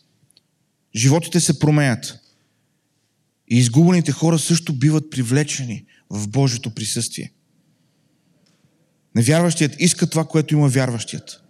животите 0.96 1.39
се 1.39 1.60
променят. 1.60 2.20
И 3.48 3.58
изгубените 3.58 4.12
хора 4.12 4.39
също 4.39 4.74
биват 4.74 5.10
привлечени 5.12 5.86
в 6.10 6.27
Божието 6.27 6.74
присъствие. 6.74 7.32
Невярващият 9.15 9.75
иска 9.79 10.10
това, 10.10 10.25
което 10.25 10.53
има 10.53 10.67
вярващият. 10.67 11.44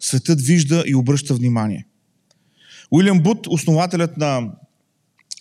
Светът 0.00 0.40
вижда 0.40 0.84
и 0.86 0.94
обръща 0.94 1.34
внимание. 1.34 1.86
Уилям 2.90 3.22
Бут, 3.22 3.46
основателят 3.46 4.16
на 4.16 4.52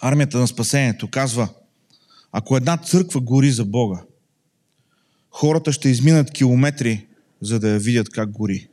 армията 0.02 0.38
на 0.38 0.48
спасението, 0.48 1.10
казва, 1.10 1.50
ако 2.32 2.58
една 2.58 2.78
църква 2.78 3.22
гори 3.22 3.52
за 3.52 3.66
Бога, 3.66 4.02
хората 5.32 5.72
ще 5.72 5.90
изминат 5.90 6.32
километри, 6.32 7.08
за 7.42 7.60
да 7.60 7.70
я 7.70 7.80
видят 7.80 8.10
как 8.10 8.32
гори. 8.32 8.68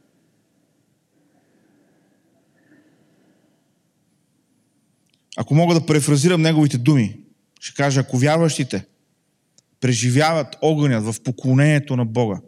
Ако 5.37 5.55
мога 5.55 5.75
да 5.75 5.87
префразирам 5.87 6.43
неговите 6.43 6.79
думи, 6.79 7.17
ще 7.61 7.75
кажа, 7.75 8.01
ако 8.01 8.19
вярващите 8.19 8.85
преживяват 9.81 10.57
огънят 10.63 11.05
в 11.05 11.23
поклонението 11.25 11.97
на 11.97 12.05
Бога, 12.05 12.41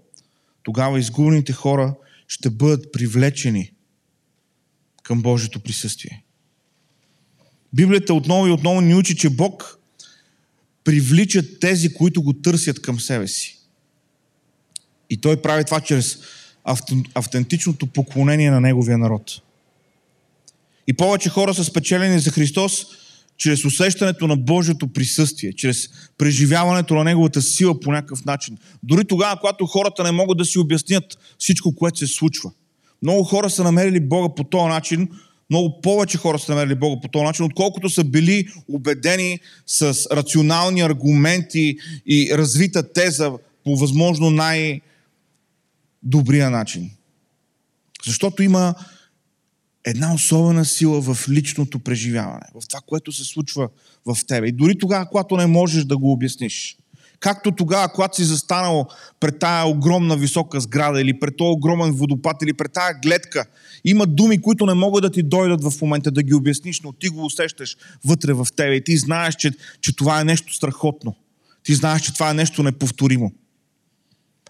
тогава 0.62 0.99
изгубените 0.99 1.52
хора 1.52 1.95
ще 2.28 2.50
бъдат 2.50 2.92
привлечени 2.92 3.73
към 5.02 5.23
Божието 5.23 5.61
присъствие. 5.61 6.25
Библията 7.73 8.14
отново 8.14 8.47
и 8.47 8.50
отново 8.50 8.80
ни 8.80 8.95
учи, 8.95 9.16
че 9.16 9.30
Бог 9.30 9.78
привлича 10.85 11.59
тези, 11.61 11.95
които 11.95 12.23
го 12.23 12.33
търсят 12.33 12.83
към 12.83 13.00
себе 13.00 13.28
си. 13.28 13.59
И 15.11 15.21
той 15.21 15.42
прави 15.42 15.64
това 15.64 15.80
чрез 15.80 16.18
автентичното 17.14 17.87
поклонение 17.87 18.50
на 18.50 18.61
неговия 18.61 18.99
народ. 18.99 19.42
И 20.88 20.92
повече 20.92 21.28
хора 21.28 21.54
са 21.54 21.64
спечелени 21.64 22.18
за 22.18 22.30
Христос 22.30 22.87
чрез 23.37 23.64
усещането 23.64 24.26
на 24.26 24.37
Божието 24.37 24.88
присъствие, 24.88 25.52
чрез 25.52 25.88
преживяването 26.18 26.95
на 26.95 27.04
Неговата 27.04 27.42
сила 27.42 27.80
по 27.80 27.92
някакъв 27.92 28.25
начин. 28.25 28.59
Дори 28.83 29.04
тогава, 29.04 29.40
когато 29.40 29.66
хората 29.66 30.04
не 30.04 30.11
могат 30.11 30.38
да 30.38 30.45
си 30.45 30.59
обяснят 30.59 31.18
всичко, 31.38 31.75
което 31.75 31.99
се 31.99 32.07
случва. 32.07 32.50
Много 33.02 33.25
хора 33.25 33.50
са 33.50 33.64
намерили 33.64 34.00
Бога 34.00 34.35
по 34.35 34.45
този 34.45 34.68
начин, 34.68 35.09
много 35.50 35.80
повече 35.80 36.18
хора 36.18 36.38
са 36.38 36.52
намерили 36.52 36.75
Бога 36.75 37.00
по 37.02 37.09
този 37.09 37.25
начин, 37.25 37.45
отколкото 37.45 37.90
са 37.90 38.04
били 38.04 38.49
убедени 38.68 39.40
с 39.66 40.07
рационални 40.12 40.80
аргументи 40.80 41.76
и 42.07 42.30
развита 42.33 42.92
теза 42.92 43.33
по 43.64 43.76
възможно 43.76 44.30
най-добрия 44.30 44.80
начин. 46.50 46.90
Защото 48.07 48.42
има 48.42 48.75
една 49.90 50.14
особена 50.14 50.64
сила 50.64 51.00
в 51.00 51.28
личното 51.28 51.78
преживяване, 51.78 52.47
в 52.54 52.68
това, 52.68 52.80
което 52.87 53.12
се 53.12 53.25
случва 53.25 53.68
в 54.07 54.16
тебе. 54.26 54.49
И 54.49 54.52
дори 54.52 54.78
тогава, 54.78 55.07
когато 55.07 55.37
не 55.37 55.47
можеш 55.47 55.85
да 55.85 55.97
го 55.97 56.12
обясниш. 56.12 56.76
Както 57.21 57.52
тогава, 57.52 57.88
когато 57.88 58.16
си 58.16 58.25
застанал 58.25 58.88
пред 59.21 59.38
тая 59.38 59.66
огромна 59.66 60.16
висока 60.16 60.61
сграда 60.61 61.00
или 61.00 61.21
пред 61.21 61.37
този 61.37 61.49
огромен 61.49 61.92
водопад 61.92 62.37
или 62.42 62.52
пред 62.52 62.73
тая 62.73 62.95
гледка, 63.02 63.45
има 63.85 64.07
думи, 64.07 64.42
които 64.42 64.66
не 64.66 64.75
могат 64.75 65.02
да 65.02 65.11
ти 65.11 65.23
дойдат 65.23 65.64
в 65.64 65.80
момента 65.83 66.11
да 66.11 66.23
ги 66.23 66.35
обясниш, 66.35 66.80
но 66.80 66.92
ти 66.92 67.09
го 67.09 67.25
усещаш 67.25 67.76
вътре 68.04 68.33
в 68.33 68.46
тебе 68.57 68.74
и 68.74 68.85
ти 68.85 68.96
знаеш, 68.96 69.35
че, 69.35 69.51
че 69.81 69.96
това 69.96 70.20
е 70.20 70.24
нещо 70.24 70.55
страхотно. 70.55 71.14
Ти 71.62 71.74
знаеш, 71.74 72.03
че 72.03 72.14
това 72.14 72.31
е 72.31 72.35
нещо 72.35 72.62
неповторимо. 72.62 73.33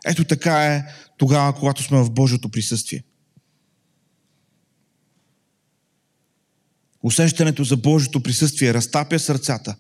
Ето 0.06 0.24
така 0.24 0.66
е 0.66 0.84
тогава, 1.18 1.52
когато 1.52 1.82
сме 1.82 2.02
в 2.02 2.10
Божието 2.10 2.48
присъствие. 2.48 3.02
Усещането 7.02 7.64
за 7.64 7.76
Божието 7.76 8.22
присъствие 8.22 8.74
разтапя 8.74 9.18
сърцата 9.18 9.76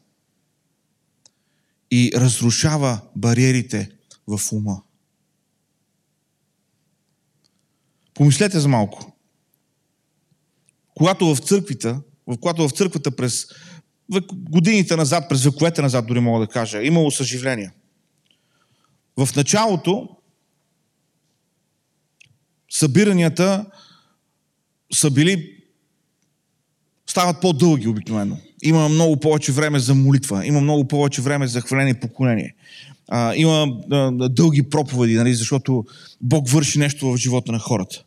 и 1.90 2.12
разрушава 2.14 3.00
бариерите 3.16 3.90
в 4.26 4.40
ума. 4.52 4.82
Помислете 8.14 8.60
за 8.60 8.68
малко. 8.68 9.16
Когато 10.94 11.34
в 11.34 11.38
църквата, 11.38 12.00
когато 12.40 12.68
в 12.68 12.72
църквата 12.72 13.16
през 13.16 13.46
годините 14.32 14.96
назад, 14.96 15.28
през 15.28 15.44
вековете 15.44 15.82
назад, 15.82 16.06
дори 16.06 16.20
мога 16.20 16.46
да 16.46 16.52
кажа, 16.52 16.82
имало 16.82 17.10
съживление. 17.10 17.72
В 19.16 19.36
началото 19.36 20.16
събиранията 22.70 23.66
са 24.92 25.10
били 25.10 25.57
стават 27.10 27.40
по-дълги 27.40 27.88
обикновено. 27.88 28.36
Има 28.62 28.88
много 28.88 29.16
повече 29.16 29.52
време 29.52 29.78
за 29.78 29.94
молитва, 29.94 30.46
има 30.46 30.60
много 30.60 30.88
повече 30.88 31.22
време 31.22 31.46
за 31.46 31.60
хваление 31.60 31.90
и 31.90 32.00
поклонение. 32.00 32.54
А, 33.08 33.34
има 33.34 33.80
а, 33.90 34.28
дълги 34.28 34.62
проповеди, 34.62 35.14
нали, 35.14 35.34
защото 35.34 35.84
Бог 36.20 36.50
върши 36.50 36.78
нещо 36.78 37.12
в 37.12 37.16
живота 37.16 37.52
на 37.52 37.58
хората. 37.58 38.04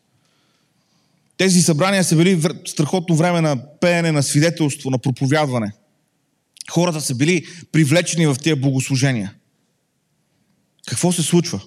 Тези 1.38 1.62
събрания 1.62 2.04
са 2.04 2.16
били 2.16 2.42
страхотно 2.66 3.16
време 3.16 3.42
на 3.42 3.58
пеене, 3.80 4.12
на 4.12 4.24
свидетелство, 4.24 4.90
на 4.90 4.98
проповядване. 4.98 5.72
Хората 6.72 7.02
са 7.02 7.16
били 7.16 7.46
привлечени 7.72 8.28
в 8.28 8.36
тези 8.44 8.62
богослужения. 8.62 9.34
Какво 10.88 11.12
се 11.12 11.24
случва? 11.24 11.62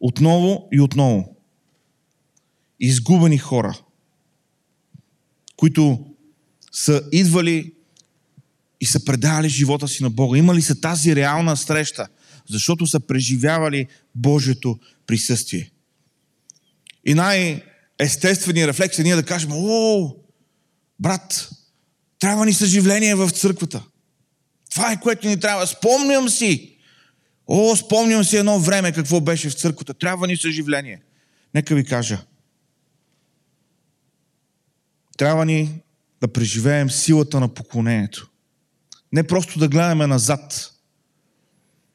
Отново 0.00 0.68
и 0.72 0.80
отново. 0.80 1.36
Изгубени 2.80 3.38
хора, 3.38 3.78
които 5.56 6.11
са 6.72 7.02
идвали 7.12 7.72
и 8.80 8.86
са 8.86 9.04
предавали 9.04 9.48
живота 9.48 9.88
си 9.88 10.02
на 10.02 10.10
Бога. 10.10 10.38
Имали 10.38 10.62
са 10.62 10.80
тази 10.80 11.16
реална 11.16 11.56
среща, 11.56 12.08
защото 12.48 12.86
са 12.86 13.00
преживявали 13.00 13.86
Божието 14.14 14.78
присъствие. 15.06 15.70
И 17.04 17.14
най-естественият 17.14 18.68
рефлекс 18.68 18.98
е 18.98 19.02
ние 19.02 19.16
да 19.16 19.22
кажем, 19.22 19.50
о, 19.52 20.14
брат, 21.00 21.50
трябва 22.18 22.46
ни 22.46 22.52
съживление 22.52 23.14
в 23.14 23.30
църквата. 23.30 23.82
Това 24.70 24.92
е 24.92 25.00
което 25.00 25.28
ни 25.28 25.40
трябва. 25.40 25.66
Спомням 25.66 26.28
си. 26.28 26.76
О, 27.46 27.76
спомням 27.76 28.24
си 28.24 28.36
едно 28.36 28.60
време 28.60 28.92
какво 28.92 29.20
беше 29.20 29.50
в 29.50 29.54
църквата. 29.54 29.94
Трябва 29.94 30.26
ни 30.26 30.36
съживление. 30.36 31.02
Нека 31.54 31.74
ви 31.74 31.84
кажа. 31.84 32.24
Трябва 35.16 35.46
ни 35.46 35.81
да 36.22 36.28
преживеем 36.28 36.90
силата 36.90 37.40
на 37.40 37.48
поклонението. 37.48 38.30
Не 39.12 39.22
просто 39.22 39.58
да 39.58 39.68
гледаме 39.68 40.06
назад. 40.06 40.70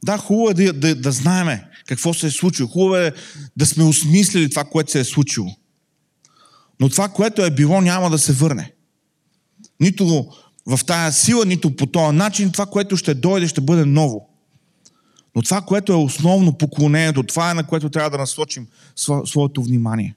Да, 0.03 0.17
хубаво 0.17 0.49
е 0.49 0.53
да, 0.53 0.73
да, 0.73 0.95
да 0.95 1.11
знаеме 1.11 1.67
какво 1.85 2.13
се 2.13 2.27
е 2.27 2.31
случило. 2.31 2.69
Хубаво 2.69 2.95
е 2.95 3.13
да 3.57 3.65
сме 3.65 3.83
осмислили 3.83 4.49
това, 4.49 4.63
което 4.63 4.91
се 4.91 4.99
е 4.99 5.03
случило. 5.03 5.55
Но 6.79 6.89
това, 6.89 7.09
което 7.09 7.45
е 7.45 7.51
било, 7.51 7.81
няма 7.81 8.09
да 8.09 8.17
се 8.17 8.33
върне. 8.33 8.73
Нито 9.79 10.31
в 10.65 10.79
тая 10.85 11.11
сила, 11.11 11.45
нито 11.45 11.75
по 11.75 11.85
този 11.85 12.17
начин. 12.17 12.51
Това, 12.51 12.65
което 12.65 12.97
ще 12.97 13.13
дойде, 13.13 13.47
ще 13.47 13.61
бъде 13.61 13.85
ново. 13.85 14.29
Но 15.35 15.41
това, 15.41 15.61
което 15.61 15.91
е 15.91 15.95
основно 15.95 16.57
поклонението, 16.57 17.23
това 17.23 17.51
е 17.51 17.53
на 17.53 17.67
което 17.67 17.89
трябва 17.89 18.09
да 18.09 18.17
насочим 18.17 18.67
своето 19.25 19.63
внимание 19.63 20.15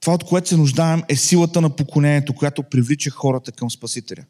Това, 0.00 0.14
от 0.14 0.24
което 0.24 0.48
се 0.48 0.56
нуждаем, 0.56 1.02
е 1.08 1.16
силата 1.16 1.60
на 1.60 1.76
поклонението, 1.76 2.34
която 2.34 2.62
привлича 2.62 3.10
хората 3.10 3.52
към 3.52 3.70
Спасителя. 3.70 4.24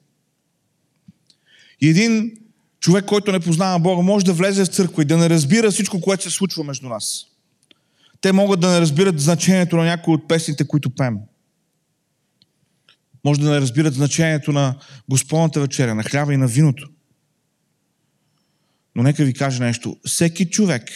И 1.80 1.88
един 1.88 2.32
човек, 2.80 3.04
който 3.04 3.32
не 3.32 3.40
познава 3.40 3.78
Бога, 3.78 4.02
може 4.02 4.24
да 4.24 4.32
влезе 4.32 4.64
в 4.64 4.68
църква 4.68 5.02
и 5.02 5.06
да 5.06 5.16
не 5.16 5.30
разбира 5.30 5.70
всичко, 5.70 6.00
което 6.00 6.22
се 6.22 6.30
случва 6.30 6.64
между 6.64 6.88
нас. 6.88 7.26
Те 8.20 8.32
могат 8.32 8.60
да 8.60 8.68
не 8.68 8.80
разбират 8.80 9.20
значението 9.20 9.76
на 9.76 9.84
някои 9.84 10.14
от 10.14 10.28
песните, 10.28 10.68
които 10.68 10.90
пеем. 10.90 11.18
Може 13.24 13.40
да 13.40 13.50
не 13.50 13.60
разбират 13.60 13.94
значението 13.94 14.52
на 14.52 14.74
Господната 15.08 15.60
вечеря, 15.60 15.94
на 15.94 16.02
хляба 16.02 16.34
и 16.34 16.36
на 16.36 16.46
виното. 16.46 16.88
Но 18.94 19.02
нека 19.02 19.24
ви 19.24 19.34
кажа 19.34 19.64
нещо. 19.64 19.96
Всеки 20.04 20.50
човек 20.50 20.90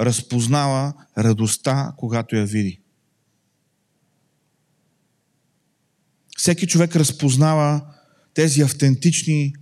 разпознава 0.00 0.92
радостта, 1.18 1.92
когато 1.96 2.36
я 2.36 2.46
види. 2.46 2.80
Всеки 6.48 6.66
човек 6.66 6.96
разпознава 6.96 7.80
тези 8.34 8.62
автентични 8.62 9.54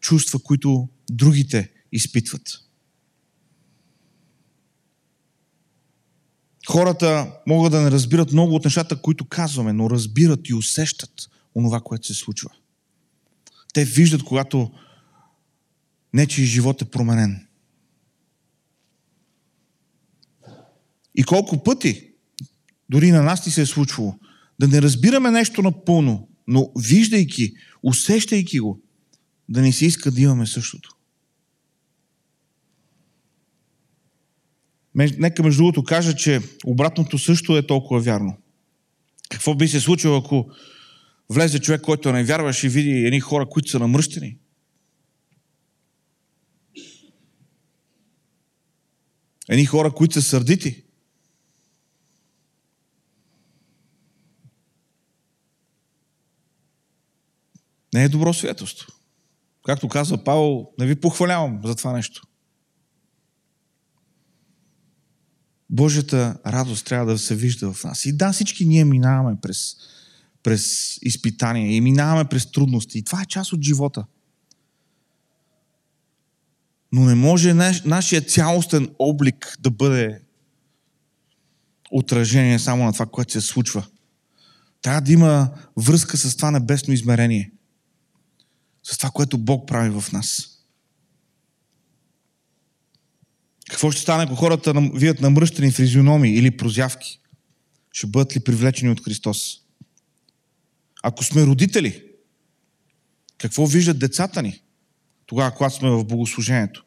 чувства, 0.00 0.38
които 0.38 0.88
другите 1.10 1.72
изпитват. 1.92 2.60
Хората 6.68 7.32
могат 7.46 7.72
да 7.72 7.80
не 7.80 7.90
разбират 7.90 8.32
много 8.32 8.54
от 8.54 8.64
нещата, 8.64 9.02
които 9.02 9.24
казваме, 9.24 9.72
но 9.72 9.90
разбират 9.90 10.48
и 10.48 10.54
усещат 10.54 11.30
онова, 11.54 11.80
което 11.80 12.06
се 12.06 12.14
случва. 12.14 12.50
Те 13.74 13.84
виждат, 13.84 14.22
когато 14.22 14.70
нечи 16.14 16.44
живот 16.44 16.82
е 16.82 16.90
променен. 16.90 17.46
И 21.14 21.24
колко 21.24 21.62
пъти, 21.62 22.10
дори 22.90 23.10
на 23.10 23.22
нас 23.22 23.46
ни 23.46 23.52
се 23.52 23.62
е 23.62 23.66
случвало, 23.66 24.18
да 24.60 24.68
не 24.68 24.82
разбираме 24.82 25.30
нещо 25.30 25.62
напълно, 25.62 26.28
но 26.46 26.70
виждайки, 26.78 27.52
усещайки 27.82 28.60
го, 28.60 28.80
да 29.48 29.62
не 29.62 29.72
се 29.72 29.86
иска 29.86 30.10
да 30.10 30.20
имаме 30.20 30.46
същото. 30.46 30.96
Нека 34.94 35.42
между 35.42 35.58
другото 35.58 35.84
кажа, 35.84 36.14
че 36.16 36.40
обратното 36.66 37.18
също 37.18 37.56
е 37.56 37.66
толкова 37.66 38.00
вярно. 38.00 38.36
Какво 39.28 39.54
би 39.54 39.68
се 39.68 39.80
случило, 39.80 40.16
ако 40.16 40.50
влезе 41.30 41.58
човек, 41.58 41.80
който 41.80 42.12
не 42.12 42.24
вярваш 42.24 42.64
и 42.64 42.68
види 42.68 42.90
едни 42.90 43.20
хора, 43.20 43.48
които 43.48 43.70
са 43.70 43.78
намръщени? 43.78 44.38
Едни 49.48 49.66
хора, 49.66 49.90
които 49.90 50.14
са 50.14 50.22
сърдити? 50.22 50.84
Не 57.94 58.04
е 58.04 58.08
добро 58.08 58.34
свидетелство. 58.34 58.92
Както 59.64 59.88
казва 59.88 60.24
Павел, 60.24 60.66
не 60.78 60.86
ви 60.86 60.94
похвалявам 60.94 61.60
за 61.64 61.74
това 61.74 61.92
нещо. 61.92 62.22
Божията 65.70 66.38
радост 66.46 66.86
трябва 66.86 67.12
да 67.12 67.18
се 67.18 67.36
вижда 67.36 67.72
в 67.72 67.84
нас. 67.84 68.04
И 68.04 68.16
да, 68.16 68.32
всички 68.32 68.64
ние 68.64 68.84
минаваме 68.84 69.36
през, 69.42 69.76
през 70.42 70.96
изпитания 71.02 71.76
и 71.76 71.80
минаваме 71.80 72.24
през 72.24 72.52
трудности. 72.52 72.98
И 72.98 73.04
това 73.04 73.22
е 73.22 73.26
част 73.26 73.52
от 73.52 73.62
живота. 73.62 74.04
Но 76.92 77.04
не 77.04 77.14
може 77.14 77.54
наш, 77.54 77.82
нашия 77.82 78.20
цялостен 78.20 78.88
облик 78.98 79.56
да 79.60 79.70
бъде 79.70 80.20
отражение 81.90 82.58
само 82.58 82.84
на 82.84 82.92
това, 82.92 83.06
което 83.06 83.32
се 83.32 83.40
случва. 83.40 83.86
Трябва 84.82 85.00
да 85.00 85.12
има 85.12 85.50
връзка 85.76 86.16
с 86.16 86.36
това 86.36 86.50
небесно 86.50 86.94
измерение. 86.94 87.52
С 88.92 88.98
това, 88.98 89.10
което 89.10 89.38
Бог 89.38 89.68
прави 89.68 90.00
в 90.00 90.12
нас. 90.12 90.58
Какво 93.70 93.90
ще 93.90 94.02
стане, 94.02 94.24
ако 94.24 94.34
хората 94.34 94.74
видят 94.94 95.20
намръщени 95.20 95.72
физиономии 95.72 96.38
или 96.38 96.56
прозявки? 96.56 97.20
Ще 97.92 98.06
бъдат 98.06 98.36
ли 98.36 98.40
привлечени 98.40 98.90
от 98.90 99.04
Христос? 99.04 99.60
Ако 101.02 101.24
сме 101.24 101.46
родители, 101.46 102.04
какво 103.38 103.66
виждат 103.66 103.98
децата 103.98 104.42
ни? 104.42 104.62
Тогава, 105.26 105.54
когато 105.54 105.74
сме 105.74 105.90
в 105.90 106.04
богослужението. 106.04 106.84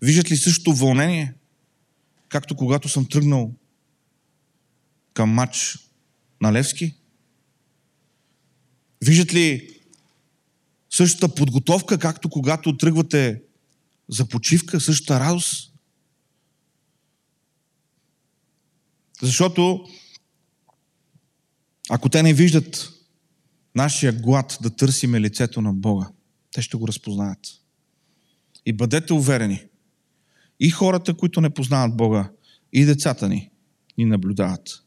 Виждат 0.00 0.30
ли 0.30 0.36
същото 0.36 0.74
вълнение, 0.74 1.34
както 2.28 2.56
когато 2.56 2.88
съм 2.88 3.08
тръгнал 3.08 3.54
към 5.14 5.30
матч 5.30 5.78
на 6.40 6.52
Левски? 6.52 6.94
Виждат 9.04 9.34
ли 9.34 9.78
същата 10.92 11.34
подготовка, 11.34 11.98
както 11.98 12.28
когато 12.28 12.76
тръгвате 12.76 13.42
за 14.08 14.28
почивка, 14.28 14.80
същата 14.80 15.20
радост? 15.20 15.72
Защото 19.22 19.84
ако 21.90 22.08
те 22.08 22.22
не 22.22 22.34
виждат 22.34 22.92
нашия 23.74 24.12
глад 24.12 24.58
да 24.62 24.70
търсиме 24.70 25.20
лицето 25.20 25.60
на 25.60 25.72
Бога, 25.72 26.10
те 26.52 26.62
ще 26.62 26.76
го 26.76 26.88
разпознаят. 26.88 27.38
И 28.66 28.72
бъдете 28.72 29.12
уверени, 29.12 29.64
и 30.60 30.70
хората, 30.70 31.14
които 31.14 31.40
не 31.40 31.50
познават 31.50 31.96
Бога, 31.96 32.30
и 32.72 32.84
децата 32.84 33.28
ни 33.28 33.50
ни 33.98 34.04
наблюдават. 34.04 34.82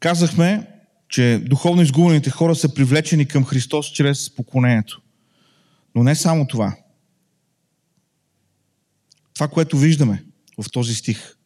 Казахме, 0.00 0.66
че 1.08 1.42
духовно 1.46 1.82
изгубените 1.82 2.30
хора 2.30 2.54
са 2.54 2.74
привлечени 2.74 3.28
към 3.28 3.44
Христос 3.44 3.86
чрез 3.86 4.34
поклонението. 4.34 5.02
Но 5.94 6.02
не 6.02 6.14
само 6.14 6.46
това– 6.46 6.76
това, 9.40 9.48
което 9.48 9.78
виждаме 9.78 10.24
в 10.62 10.70
този 10.70 10.94
стих, 10.94 11.36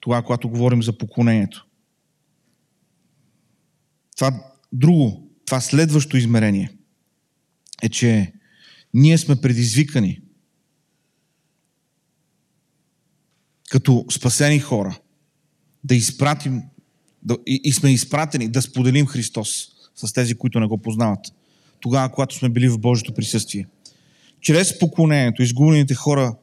това, 0.00 0.22
когато 0.22 0.48
говорим 0.48 0.82
за 0.82 0.98
поклонението. 0.98 1.66
Това 4.16 4.52
друго, 4.72 5.30
това 5.46 5.60
следващо 5.60 6.16
измерение 6.16 6.76
е, 7.82 7.88
че 7.88 8.32
ние 8.94 9.18
сме 9.18 9.40
предизвикани 9.40 10.20
като 13.70 14.04
спасени 14.10 14.58
хора 14.58 15.00
да 15.84 15.94
изпратим 15.94 16.62
да, 17.22 17.36
и, 17.46 17.60
и 17.64 17.72
сме 17.72 17.92
изпратени 17.92 18.48
да 18.48 18.62
споделим 18.62 19.06
Христос 19.06 19.68
с 19.94 20.12
тези, 20.12 20.34
които 20.34 20.60
не 20.60 20.66
го 20.66 20.78
познават. 20.78 21.20
Тогава, 21.80 22.12
когато 22.12 22.34
сме 22.34 22.48
били 22.48 22.68
в 22.68 22.78
Божието 22.78 23.14
присъствие. 23.14 23.66
Чрез 24.40 24.78
поклонението, 24.78 25.42
изгубените 25.42 25.94
хора 25.94 26.34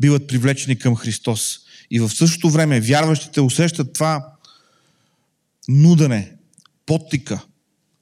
биват 0.00 0.28
привлечени 0.28 0.78
към 0.78 0.96
Христос. 0.96 1.58
И 1.90 2.00
в 2.00 2.10
същото 2.10 2.50
време 2.50 2.80
вярващите 2.80 3.40
усещат 3.40 3.92
това 3.92 4.26
нудане, 5.68 6.32
подтика, 6.86 7.44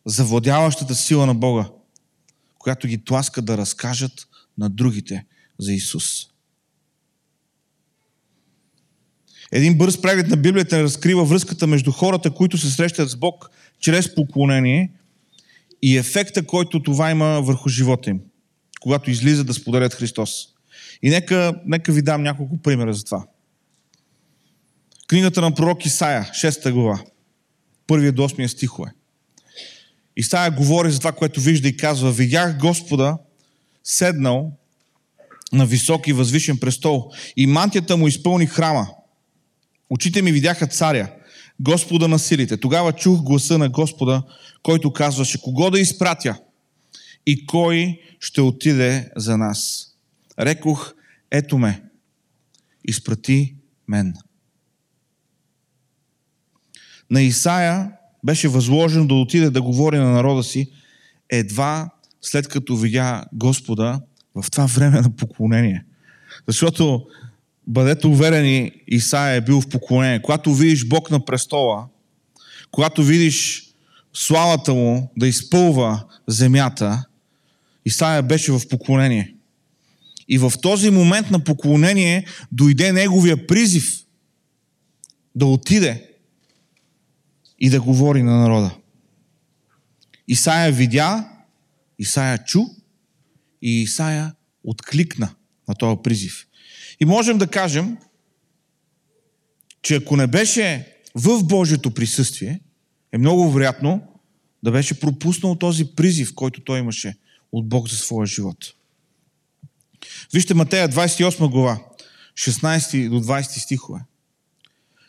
завладяващата 0.06 0.94
сила 0.94 1.26
на 1.26 1.34
Бога, 1.34 1.70
която 2.58 2.88
ги 2.88 3.04
тласка 3.04 3.42
да 3.42 3.58
разкажат 3.58 4.28
на 4.58 4.70
другите 4.70 5.24
за 5.58 5.72
Исус. 5.72 6.29
Един 9.52 9.78
бърз 9.78 10.00
преглед 10.00 10.28
на 10.28 10.36
Библията 10.36 10.82
разкрива 10.82 11.24
връзката 11.24 11.66
между 11.66 11.92
хората, 11.92 12.30
които 12.30 12.58
се 12.58 12.70
срещат 12.70 13.10
с 13.10 13.16
Бог 13.16 13.50
чрез 13.80 14.14
поклонение 14.14 14.90
и 15.82 15.96
ефекта, 15.96 16.46
който 16.46 16.82
това 16.82 17.10
има 17.10 17.40
върху 17.42 17.68
живота 17.68 18.10
им, 18.10 18.20
когато 18.80 19.10
излизат 19.10 19.46
да 19.46 19.54
споделят 19.54 19.94
Христос. 19.94 20.48
И 21.02 21.10
нека, 21.10 21.54
нека 21.66 21.92
ви 21.92 22.02
дам 22.02 22.22
няколко 22.22 22.58
примера 22.58 22.94
за 22.94 23.04
това. 23.04 23.26
Книгата 25.06 25.40
на 25.40 25.54
пророк 25.54 25.86
Исаия, 25.86 26.22
6 26.22 26.72
глава, 26.72 27.00
първият 27.86 28.14
до 28.14 28.28
8 28.28 28.46
стихове. 28.46 28.90
Исаия 30.16 30.50
говори 30.50 30.90
за 30.90 30.98
това, 30.98 31.12
което 31.12 31.40
вижда 31.40 31.68
и 31.68 31.76
казва, 31.76 32.12
видях 32.12 32.58
Господа 32.58 33.18
седнал 33.84 34.52
на 35.52 35.66
висок 35.66 36.08
и 36.08 36.12
възвишен 36.12 36.58
престол 36.58 37.10
и 37.36 37.46
мантията 37.46 37.96
му 37.96 38.08
изпълни 38.08 38.46
храма. 38.46 38.88
Очите 39.90 40.22
ми 40.22 40.32
видяха 40.32 40.66
царя, 40.66 41.12
Господа 41.60 42.08
на 42.08 42.18
силите. 42.18 42.56
Тогава 42.56 42.92
чух 42.92 43.22
гласа 43.22 43.58
на 43.58 43.68
Господа, 43.68 44.22
който 44.62 44.92
казваше, 44.92 45.40
кого 45.40 45.70
да 45.70 45.80
изпратя 45.80 46.36
и 47.26 47.46
кой 47.46 48.00
ще 48.20 48.40
отиде 48.40 49.10
за 49.16 49.36
нас. 49.36 49.86
Рекох, 50.38 50.94
ето 51.30 51.58
ме, 51.58 51.82
изпрати 52.88 53.54
мен. 53.88 54.14
На 57.10 57.22
Исаия 57.22 57.92
беше 58.24 58.48
възложено 58.48 59.06
да 59.06 59.14
отиде 59.14 59.50
да 59.50 59.62
говори 59.62 59.98
на 59.98 60.10
народа 60.10 60.42
си 60.42 60.72
едва 61.30 61.90
след 62.22 62.48
като 62.48 62.76
видя 62.76 63.24
Господа 63.32 64.00
в 64.34 64.50
това 64.50 64.66
време 64.66 65.00
на 65.00 65.16
поклонение. 65.16 65.84
Защото, 66.48 67.06
бъдете 67.70 68.06
уверени, 68.06 68.72
Исаия 68.86 69.36
е 69.36 69.40
бил 69.40 69.60
в 69.60 69.68
поклонение. 69.68 70.22
Когато 70.22 70.54
видиш 70.54 70.88
Бог 70.88 71.10
на 71.10 71.24
престола, 71.24 71.88
когато 72.70 73.02
видиш 73.04 73.66
славата 74.12 74.74
му 74.74 75.12
да 75.16 75.28
изпълва 75.28 76.04
земята, 76.28 77.04
Исаия 77.84 78.22
беше 78.22 78.52
в 78.52 78.68
поклонение. 78.68 79.34
И 80.28 80.38
в 80.38 80.52
този 80.62 80.90
момент 80.90 81.30
на 81.30 81.44
поклонение 81.44 82.26
дойде 82.52 82.92
неговия 82.92 83.46
призив 83.46 84.04
да 85.34 85.46
отиде 85.46 86.10
и 87.58 87.70
да 87.70 87.80
говори 87.80 88.22
на 88.22 88.40
народа. 88.40 88.74
Исая 90.28 90.72
видя, 90.72 91.28
Исая 91.98 92.44
чу 92.44 92.60
и 93.62 93.82
Исая 93.82 94.34
откликна 94.64 95.34
на 95.70 95.74
този 95.74 95.96
призив. 96.02 96.46
И 97.00 97.04
можем 97.04 97.38
да 97.38 97.46
кажем, 97.46 97.98
че 99.82 99.94
ако 99.94 100.16
не 100.16 100.26
беше 100.26 100.96
в 101.14 101.44
Божието 101.44 101.90
присъствие, 101.90 102.60
е 103.12 103.18
много 103.18 103.50
вероятно 103.50 104.02
да 104.62 104.70
беше 104.70 105.00
пропуснал 105.00 105.54
този 105.54 105.84
призив, 105.84 106.34
който 106.34 106.60
той 106.60 106.78
имаше 106.78 107.16
от 107.52 107.68
Бог 107.68 107.88
за 107.88 107.96
своя 107.96 108.26
живот. 108.26 108.56
Вижте 110.32 110.54
Матея 110.54 110.88
28 110.88 111.50
глава, 111.50 111.78
16 112.34 113.08
до 113.08 113.20
20 113.20 113.42
стихове. 113.42 114.00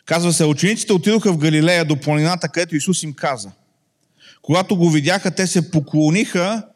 Казва 0.06 0.34
се, 0.34 0.46
учениците 0.46 0.94
отидоха 0.94 1.34
в 1.34 1.38
Галилея 1.38 1.86
до 1.86 2.00
планината, 2.00 2.50
където 2.50 2.76
Исус 2.76 3.04
им 3.04 3.14
каза. 3.14 3.52
Когато 4.42 4.78
го 4.78 4.90
видяха, 4.90 5.32
те 5.32 5.48
се 5.48 5.72
поклониха, 5.72 6.68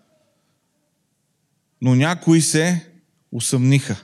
но 1.81 1.95
някои 1.95 2.41
се 2.41 2.94
усъмниха. 3.35 3.95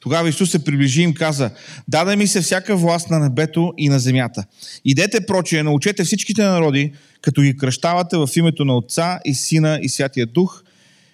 Тогава 0.00 0.28
Исус 0.28 0.50
се 0.50 0.64
приближи 0.64 1.00
и 1.00 1.04
им 1.04 1.14
каза, 1.14 1.50
даде 1.88 2.16
ми 2.16 2.26
се 2.26 2.40
всяка 2.40 2.76
власт 2.76 3.10
на 3.10 3.18
небето 3.18 3.72
и 3.78 3.88
на 3.88 3.98
земята. 3.98 4.44
Идете 4.84 5.26
прочие, 5.26 5.62
научете 5.62 6.04
всичките 6.04 6.42
народи, 6.42 6.92
като 7.20 7.42
ги 7.42 7.56
кръщавате 7.56 8.16
в 8.16 8.28
името 8.36 8.64
на 8.64 8.76
Отца 8.76 9.18
и 9.24 9.34
Сина 9.34 9.78
и 9.82 9.88
Святия 9.88 10.26
Дух, 10.26 10.62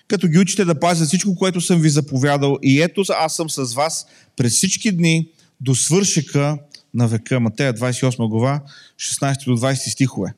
като 0.09 0.29
ги 0.29 0.39
учите 0.39 0.65
да 0.65 0.81
пазят 0.81 1.09
всичко, 1.09 1.35
което 1.35 1.61
съм 1.61 1.81
ви 1.81 1.89
заповядал. 1.89 2.59
И 2.63 2.83
ето 2.83 3.05
аз 3.19 3.37
съм 3.37 3.51
с 3.51 3.75
вас 3.75 4.07
през 4.37 4.53
всички 4.53 4.93
дни 4.93 5.29
до 5.61 5.75
свършека 5.75 6.59
на 6.95 7.09
века. 7.09 7.41
Матея 7.41 7.75
28 7.75 8.29
глава, 8.29 8.61
16 8.99 9.45
до 9.45 9.57
20 9.57 9.75
стихове. 9.75 10.35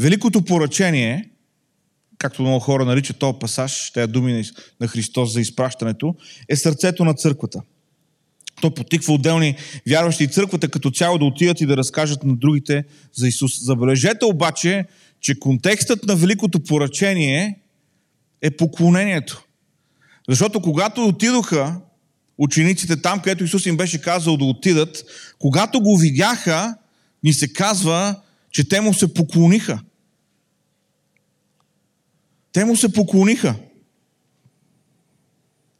Великото 0.00 0.42
поръчение, 0.42 1.30
както 2.18 2.42
много 2.42 2.58
хора 2.60 2.84
наричат 2.84 3.18
този 3.18 3.38
пасаж, 3.40 3.90
тези 3.90 4.12
думи 4.12 4.44
на 4.80 4.88
Христос 4.88 5.32
за 5.32 5.40
изпращането, 5.40 6.14
е 6.48 6.56
сърцето 6.56 7.04
на 7.04 7.14
църквата. 7.14 7.60
То 8.60 8.74
потиква 8.74 9.14
отделни 9.14 9.56
вярващи 9.88 10.24
и 10.24 10.28
църквата 10.28 10.68
като 10.68 10.90
цяло 10.90 11.18
да 11.18 11.24
отидат 11.24 11.60
и 11.60 11.66
да 11.66 11.76
разкажат 11.76 12.24
на 12.24 12.36
другите 12.36 12.84
за 13.14 13.28
Исус. 13.28 13.64
Забележете 13.64 14.24
обаче, 14.24 14.84
че 15.20 15.38
контекстът 15.38 16.04
на 16.04 16.16
великото 16.16 16.60
поръчение 16.60 17.58
е 18.42 18.50
поклонението. 18.50 19.44
Защото 20.28 20.60
когато 20.60 21.04
отидоха 21.04 21.80
учениците 22.38 23.02
там, 23.02 23.20
където 23.20 23.44
Исус 23.44 23.66
им 23.66 23.76
беше 23.76 24.00
казал 24.00 24.36
да 24.36 24.44
отидат, 24.44 25.04
когато 25.38 25.80
го 25.80 25.96
видяха, 25.96 26.74
ни 27.22 27.32
се 27.32 27.52
казва, 27.52 28.20
че 28.50 28.68
те 28.68 28.80
му 28.80 28.94
се 28.94 29.14
поклониха. 29.14 29.80
Те 32.56 32.64
му 32.64 32.76
се 32.76 32.92
поклониха. 32.92 33.54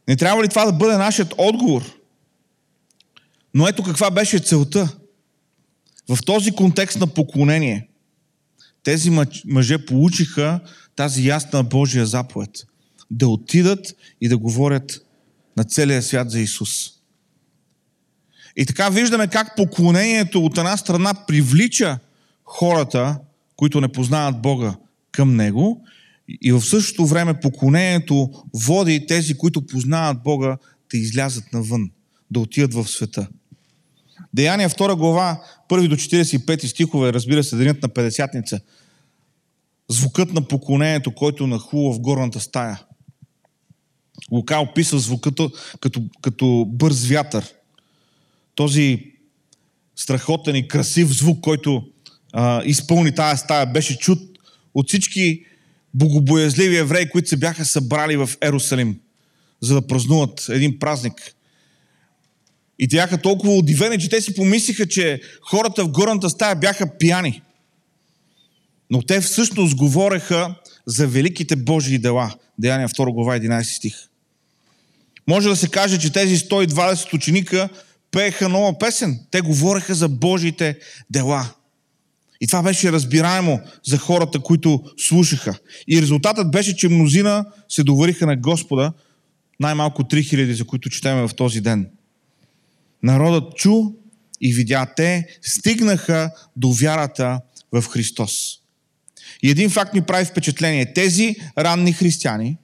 Не 0.08 0.16
трябва 0.16 0.44
ли 0.44 0.48
това 0.48 0.64
да 0.64 0.72
бъде 0.72 0.96
нашият 0.96 1.34
отговор? 1.38 1.82
Но 3.54 3.68
ето 3.68 3.82
каква 3.82 4.10
беше 4.10 4.38
целта. 4.38 4.96
В 6.08 6.18
този 6.26 6.52
контекст 6.52 6.98
на 6.98 7.06
поклонение, 7.06 7.88
тези 8.82 9.10
мъже 9.44 9.86
получиха 9.86 10.60
тази 10.96 11.28
ясна 11.28 11.64
Божия 11.64 12.06
заповед. 12.06 12.50
Да 13.10 13.28
отидат 13.28 13.96
и 14.20 14.28
да 14.28 14.38
говорят 14.38 15.00
на 15.56 15.64
целия 15.64 16.02
свят 16.02 16.30
за 16.30 16.40
Исус. 16.40 16.90
И 18.56 18.66
така 18.66 18.88
виждаме 18.88 19.28
как 19.28 19.56
поклонението 19.56 20.44
от 20.44 20.58
една 20.58 20.76
страна 20.76 21.14
привлича 21.14 21.98
хората, 22.44 23.18
които 23.56 23.80
не 23.80 23.88
познават 23.88 24.42
Бога 24.42 24.74
към 25.12 25.36
Него, 25.36 25.86
и 26.28 26.52
в 26.52 26.60
същото 26.60 27.06
време 27.06 27.40
поклонението 27.40 28.30
води 28.54 29.06
тези, 29.06 29.34
които 29.34 29.66
познават 29.66 30.22
Бога, 30.22 30.56
да 30.90 30.98
излязат 30.98 31.52
навън, 31.52 31.90
да 32.30 32.40
отидат 32.40 32.74
в 32.74 32.88
света. 32.88 33.28
Деяния 34.34 34.70
2 34.70 34.96
глава, 34.96 35.42
1 35.68 35.88
до 35.88 35.96
45 35.96 36.66
стихове, 36.66 37.12
разбира 37.12 37.44
се, 37.44 37.56
денят 37.56 37.82
на 37.82 37.88
Петдесятница. 37.88 38.60
Звукът 39.88 40.32
на 40.32 40.48
поклонението, 40.48 41.14
който 41.14 41.46
нахлува 41.46 41.94
в 41.94 42.00
горната 42.00 42.40
стая. 42.40 42.82
Лука 44.32 44.58
описва 44.58 44.98
звуката 44.98 45.48
като, 45.80 46.02
като 46.22 46.66
бърз 46.68 47.04
вятър. 47.04 47.54
Този 48.54 49.12
страхотен 49.96 50.56
и 50.56 50.68
красив 50.68 51.08
звук, 51.08 51.40
който 51.40 51.82
а, 52.32 52.62
изпълни 52.64 53.14
тази 53.14 53.40
стая, 53.40 53.66
беше 53.66 53.98
чут 53.98 54.18
от 54.74 54.88
всички 54.88 55.44
богобоязливи 55.96 56.76
евреи, 56.76 57.08
които 57.08 57.28
се 57.28 57.36
бяха 57.36 57.64
събрали 57.64 58.16
в 58.16 58.30
Ерусалим, 58.42 58.96
за 59.60 59.74
да 59.74 59.86
празнуват 59.86 60.46
един 60.48 60.78
празник. 60.78 61.34
И 62.78 62.88
те 62.88 62.96
бяха 62.96 63.18
толкова 63.18 63.54
удивени, 63.54 63.98
че 63.98 64.08
те 64.08 64.20
си 64.20 64.34
помислиха, 64.34 64.86
че 64.88 65.20
хората 65.40 65.84
в 65.84 65.88
горната 65.88 66.30
стая 66.30 66.56
бяха 66.56 66.98
пияни. 66.98 67.42
Но 68.90 69.02
те 69.02 69.20
всъщност 69.20 69.76
говореха 69.76 70.54
за 70.86 71.06
великите 71.06 71.56
Божии 71.56 71.98
дела. 71.98 72.34
Деяния 72.58 72.88
2 72.88 73.12
глава 73.12 73.38
11 73.38 73.76
стих. 73.76 73.94
Може 75.26 75.48
да 75.48 75.56
се 75.56 75.68
каже, 75.68 75.98
че 75.98 76.12
тези 76.12 76.38
120 76.38 77.14
ученика 77.14 77.68
пееха 78.10 78.48
нова 78.48 78.78
песен. 78.78 79.20
Те 79.30 79.40
говореха 79.40 79.94
за 79.94 80.08
Божиите 80.08 80.78
дела. 81.10 81.54
И 82.40 82.46
това 82.46 82.62
беше 82.62 82.92
разбираемо 82.92 83.60
за 83.84 83.98
хората, 83.98 84.40
които 84.40 84.82
слушаха. 84.98 85.58
И 85.88 86.02
резултатът 86.02 86.50
беше, 86.50 86.76
че 86.76 86.88
мнозина 86.88 87.44
се 87.68 87.84
довариха 87.84 88.26
на 88.26 88.36
Господа, 88.36 88.92
най-малко 89.60 90.02
3000, 90.02 90.52
за 90.52 90.64
които 90.64 90.90
четеме 90.90 91.28
в 91.28 91.34
този 91.34 91.60
ден. 91.60 91.90
Народът 93.02 93.56
чу 93.56 93.82
и 94.40 94.52
видя. 94.52 94.86
Те 94.96 95.38
стигнаха 95.42 96.30
до 96.56 96.72
вярата 96.72 97.40
в 97.72 97.82
Христос. 97.82 98.60
И 99.42 99.50
един 99.50 99.70
факт 99.70 99.94
ми 99.94 100.02
прави 100.02 100.24
впечатление. 100.24 100.92
Тези 100.92 101.36
ранни 101.58 101.92
християни 101.92 102.56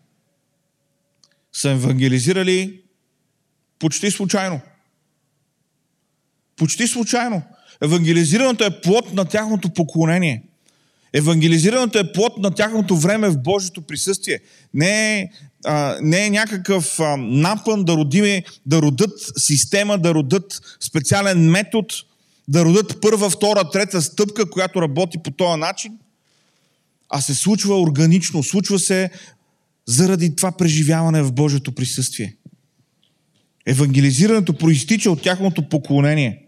са 1.52 1.70
евангелизирали 1.70 2.80
почти 3.78 4.10
случайно. 4.10 4.60
Почти 6.56 6.86
случайно. 6.86 7.42
Евангелизирането 7.82 8.64
е 8.64 8.80
плод 8.80 9.12
на 9.12 9.24
тяхното 9.24 9.68
поклонение. 9.68 10.42
Евангелизирането 11.12 11.98
е 11.98 12.12
плод 12.12 12.38
на 12.38 12.50
тяхното 12.50 12.96
време 12.96 13.28
в 13.28 13.42
Божието 13.42 13.82
присъствие. 13.82 14.38
Не 14.74 15.18
е, 15.18 15.30
а, 15.64 15.96
не 16.02 16.26
е 16.26 16.30
някакъв 16.30 17.00
а, 17.00 17.16
напън 17.16 17.84
да, 17.84 17.96
родиме, 17.96 18.42
да 18.66 18.82
родат 18.82 19.12
система, 19.36 19.98
да 19.98 20.14
родат 20.14 20.76
специален 20.80 21.50
метод, 21.50 21.86
да 22.48 22.64
родат 22.64 23.00
първа, 23.00 23.30
втора, 23.30 23.70
трета 23.70 24.02
стъпка, 24.02 24.50
която 24.50 24.82
работи 24.82 25.18
по 25.24 25.30
този 25.30 25.60
начин, 25.60 25.98
а 27.08 27.20
се 27.20 27.34
случва 27.34 27.80
органично, 27.80 28.42
случва 28.42 28.78
се 28.78 29.10
заради 29.86 30.36
това 30.36 30.52
преживяване 30.52 31.22
в 31.22 31.32
Божието 31.32 31.72
присъствие. 31.72 32.36
Евангелизирането 33.66 34.52
проистича 34.52 35.10
от 35.10 35.22
тяхното 35.22 35.68
поклонение. 35.68 36.41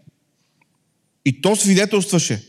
И 1.25 1.41
то 1.41 1.55
свидетелстваше 1.55 2.43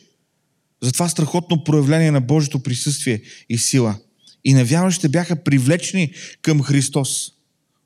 за 0.83 0.93
това 0.93 1.09
страхотно 1.09 1.65
проявление 1.65 2.11
на 2.11 2.21
Божието 2.21 2.63
присъствие 2.63 3.23
и 3.49 3.59
сила. 3.59 3.99
И 4.45 4.55
навярващите 4.55 5.09
бяха 5.09 5.45
привлечени 5.45 6.13
към 6.43 6.63
Христос 6.63 7.33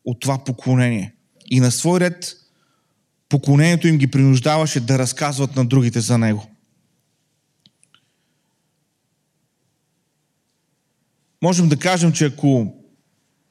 от 0.05 0.21
това 0.21 0.45
поклонение. 0.45 1.15
И 1.51 1.61
на 1.61 1.71
свой 1.71 2.01
ред 2.01 2.37
поклонението 3.29 3.89
им 3.89 3.99
ги 3.99 4.07
принуждаваше 4.07 4.81
да 4.81 4.99
разказват 4.99 5.57
на 5.57 5.65
другите 5.65 6.01
за 6.01 6.19
Него. 6.19 6.47
Можем 11.43 11.69
да 11.69 11.77
кажем, 11.77 12.13
че 12.13 12.25
ако 12.25 12.75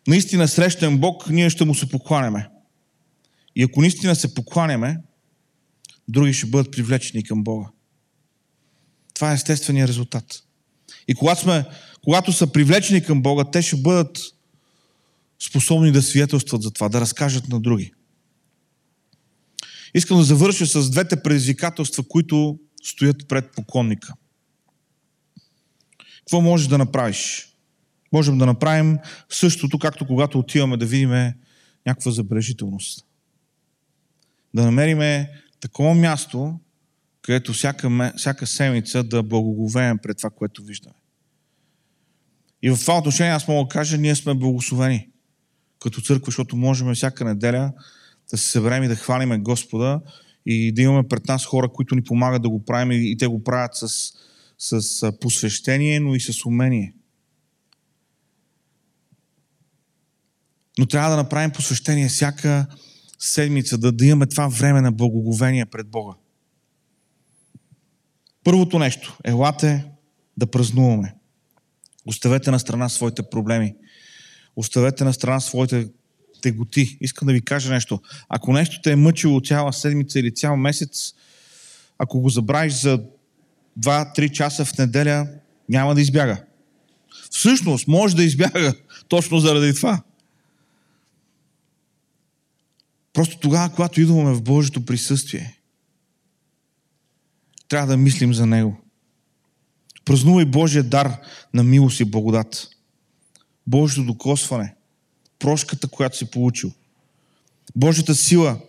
наистина 0.07 0.47
срещнем 0.47 0.97
Бог, 0.97 1.29
ние 1.29 1.49
ще 1.49 1.65
му 1.65 1.75
се 1.75 1.89
покланяме. 1.89 2.49
И 3.55 3.63
ако 3.63 3.81
наистина 3.81 4.15
се 4.15 4.33
покланяме, 4.33 4.97
други 6.09 6.33
ще 6.33 6.45
бъдат 6.47 6.71
привлечени 6.71 7.23
към 7.23 7.43
Бога. 7.43 7.67
Това 9.13 9.31
е 9.31 9.35
естественият 9.35 9.89
резултат. 9.89 10.43
И 11.07 11.15
когато, 11.15 11.41
сме, 11.41 11.65
когато 12.03 12.33
са 12.33 12.51
привлечени 12.51 13.03
към 13.03 13.21
Бога, 13.21 13.43
те 13.51 13.61
ще 13.61 13.75
бъдат 13.75 14.19
способни 15.39 15.91
да 15.91 16.01
свидетелстват 16.01 16.61
за 16.61 16.71
това, 16.71 16.89
да 16.89 17.01
разкажат 17.01 17.47
на 17.47 17.59
други. 17.59 17.91
Искам 19.93 20.17
да 20.17 20.23
завърша 20.23 20.65
с 20.65 20.89
двете 20.89 21.23
предизвикателства, 21.23 22.03
които 22.07 22.59
стоят 22.83 23.27
пред 23.27 23.51
поклонника. 23.51 24.13
Какво 26.19 26.41
можеш 26.41 26.67
да 26.67 26.77
направиш? 26.77 27.53
Можем 28.13 28.37
да 28.37 28.45
направим 28.45 28.97
същото, 29.29 29.79
както 29.79 30.07
когато 30.07 30.39
отиваме 30.39 30.77
да 30.77 30.85
видим 30.85 31.33
някаква 31.85 32.11
забележителност. 32.11 33.05
Да 34.53 34.65
намериме 34.65 35.29
такова 35.59 35.95
място, 35.95 36.59
където 37.21 37.53
всяка, 37.53 38.13
всяка 38.17 38.47
седмица 38.47 39.03
да 39.03 39.23
благоговеем 39.23 39.97
пред 39.97 40.17
това, 40.17 40.29
което 40.29 40.63
виждаме. 40.63 40.95
И 42.61 42.69
в 42.69 42.77
това 42.79 42.97
отношение 42.97 43.33
аз 43.33 43.47
мога 43.47 43.67
да 43.67 43.73
кажа, 43.73 43.97
ние 43.97 44.15
сме 44.15 44.33
благословени 44.33 45.09
като 45.79 46.01
църква, 46.01 46.25
защото 46.25 46.57
можем 46.57 46.93
всяка 46.93 47.25
неделя 47.25 47.73
да 48.31 48.37
се 48.37 48.51
съберем 48.51 48.83
и 48.83 48.87
да 48.87 48.95
хвалиме 48.95 49.37
Господа 49.37 50.01
и 50.45 50.71
да 50.71 50.81
имаме 50.81 51.07
пред 51.07 51.27
нас 51.27 51.45
хора, 51.45 51.69
които 51.69 51.95
ни 51.95 52.03
помагат 52.03 52.41
да 52.41 52.49
го 52.49 52.65
правим 52.65 52.91
и 52.91 53.17
те 53.17 53.27
го 53.27 53.43
правят 53.43 53.71
с, 53.75 54.13
с 54.57 55.11
посвещение, 55.21 55.99
но 55.99 56.15
и 56.15 56.19
с 56.19 56.45
умение. 56.45 56.93
Но 60.77 60.85
трябва 60.85 61.09
да 61.09 61.17
направим 61.17 61.51
посвещение 61.51 62.07
всяка 62.07 62.67
седмица, 63.19 63.77
да, 63.77 63.91
да 63.91 64.05
имаме 64.05 64.25
това 64.25 64.47
време 64.47 64.81
на 64.81 64.91
благоговение 64.91 65.65
пред 65.65 65.87
Бога. 65.87 66.13
Първото 68.43 68.79
нещо, 68.79 69.17
елате 69.23 69.85
да 70.37 70.47
празнуваме. 70.47 71.15
Оставете 72.05 72.51
на 72.51 72.59
страна 72.59 72.89
своите 72.89 73.23
проблеми. 73.23 73.75
Оставете 74.55 75.03
на 75.03 75.13
страна 75.13 75.39
своите 75.39 75.87
теготи. 76.41 76.97
Искам 77.01 77.25
да 77.25 77.33
ви 77.33 77.41
кажа 77.41 77.73
нещо. 77.73 78.01
Ако 78.29 78.53
нещо 78.53 78.79
те 78.83 78.91
е 78.91 78.95
мъчило 78.95 79.41
цяла 79.41 79.73
седмица 79.73 80.19
или 80.19 80.33
цял 80.33 80.57
месец, 80.57 81.13
ако 81.97 82.19
го 82.19 82.29
забравиш 82.29 82.73
за 82.73 83.03
2-3 83.79 84.31
часа 84.31 84.65
в 84.65 84.77
неделя, 84.77 85.27
няма 85.69 85.95
да 85.95 86.01
избяга. 86.01 86.43
Всъщност, 87.31 87.87
може 87.87 88.15
да 88.15 88.23
избяга 88.23 88.73
точно 89.07 89.39
заради 89.39 89.75
това. 89.75 90.01
Просто 93.13 93.39
тогава, 93.39 93.69
когато 93.69 94.01
идваме 94.01 94.33
в 94.33 94.41
Божието 94.41 94.85
присъствие, 94.85 95.59
трябва 97.67 97.87
да 97.87 97.97
мислим 97.97 98.33
за 98.33 98.45
Него. 98.45 98.77
Празнувай 100.05 100.45
Божия 100.45 100.83
дар 100.83 101.17
на 101.53 101.63
милост 101.63 101.99
и 101.99 102.05
благодат. 102.05 102.67
Божието 103.67 104.05
докосване, 104.05 104.75
прошката, 105.39 105.87
която 105.87 106.17
си 106.17 106.25
получил. 106.25 106.71
Божията 107.75 108.15
сила 108.15 108.59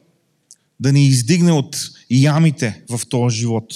да 0.80 0.92
ни 0.92 1.06
издигне 1.06 1.52
от 1.52 1.76
ямите 2.10 2.84
в 2.90 3.00
този 3.08 3.36
живот. 3.36 3.74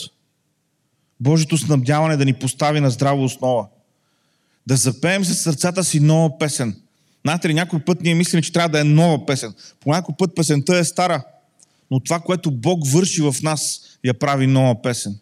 Божието 1.21 1.59
снабдяване 1.59 2.17
да 2.17 2.25
ни 2.25 2.35
постави 2.35 2.81
на 2.81 2.91
здрава 2.91 3.23
основа. 3.23 3.69
Да 4.67 4.77
запеем 4.77 5.25
за 5.25 5.35
сърцата 5.35 5.85
си 5.85 6.01
нова 6.01 6.39
песен. 6.39 6.83
Знаете 7.25 7.49
ли, 7.49 7.55
някой 7.55 7.81
път 7.81 8.01
ние 8.01 8.15
мислим, 8.15 8.43
че 8.43 8.53
трябва 8.53 8.69
да 8.69 8.81
е 8.81 8.85
нова 8.85 9.27
песен. 9.27 9.55
По 9.81 9.91
някой 9.91 10.15
път 10.19 10.37
песента 10.37 10.77
е 10.77 10.85
стара, 10.85 11.25
но 11.91 12.01
това, 12.01 12.21
което 12.21 12.51
Бог 12.51 12.89
върши 12.89 13.23
в 13.23 13.37
нас, 13.43 13.81
я 14.05 14.15
прави 14.15 14.47
нова 14.47 14.83
песен. 14.83 15.19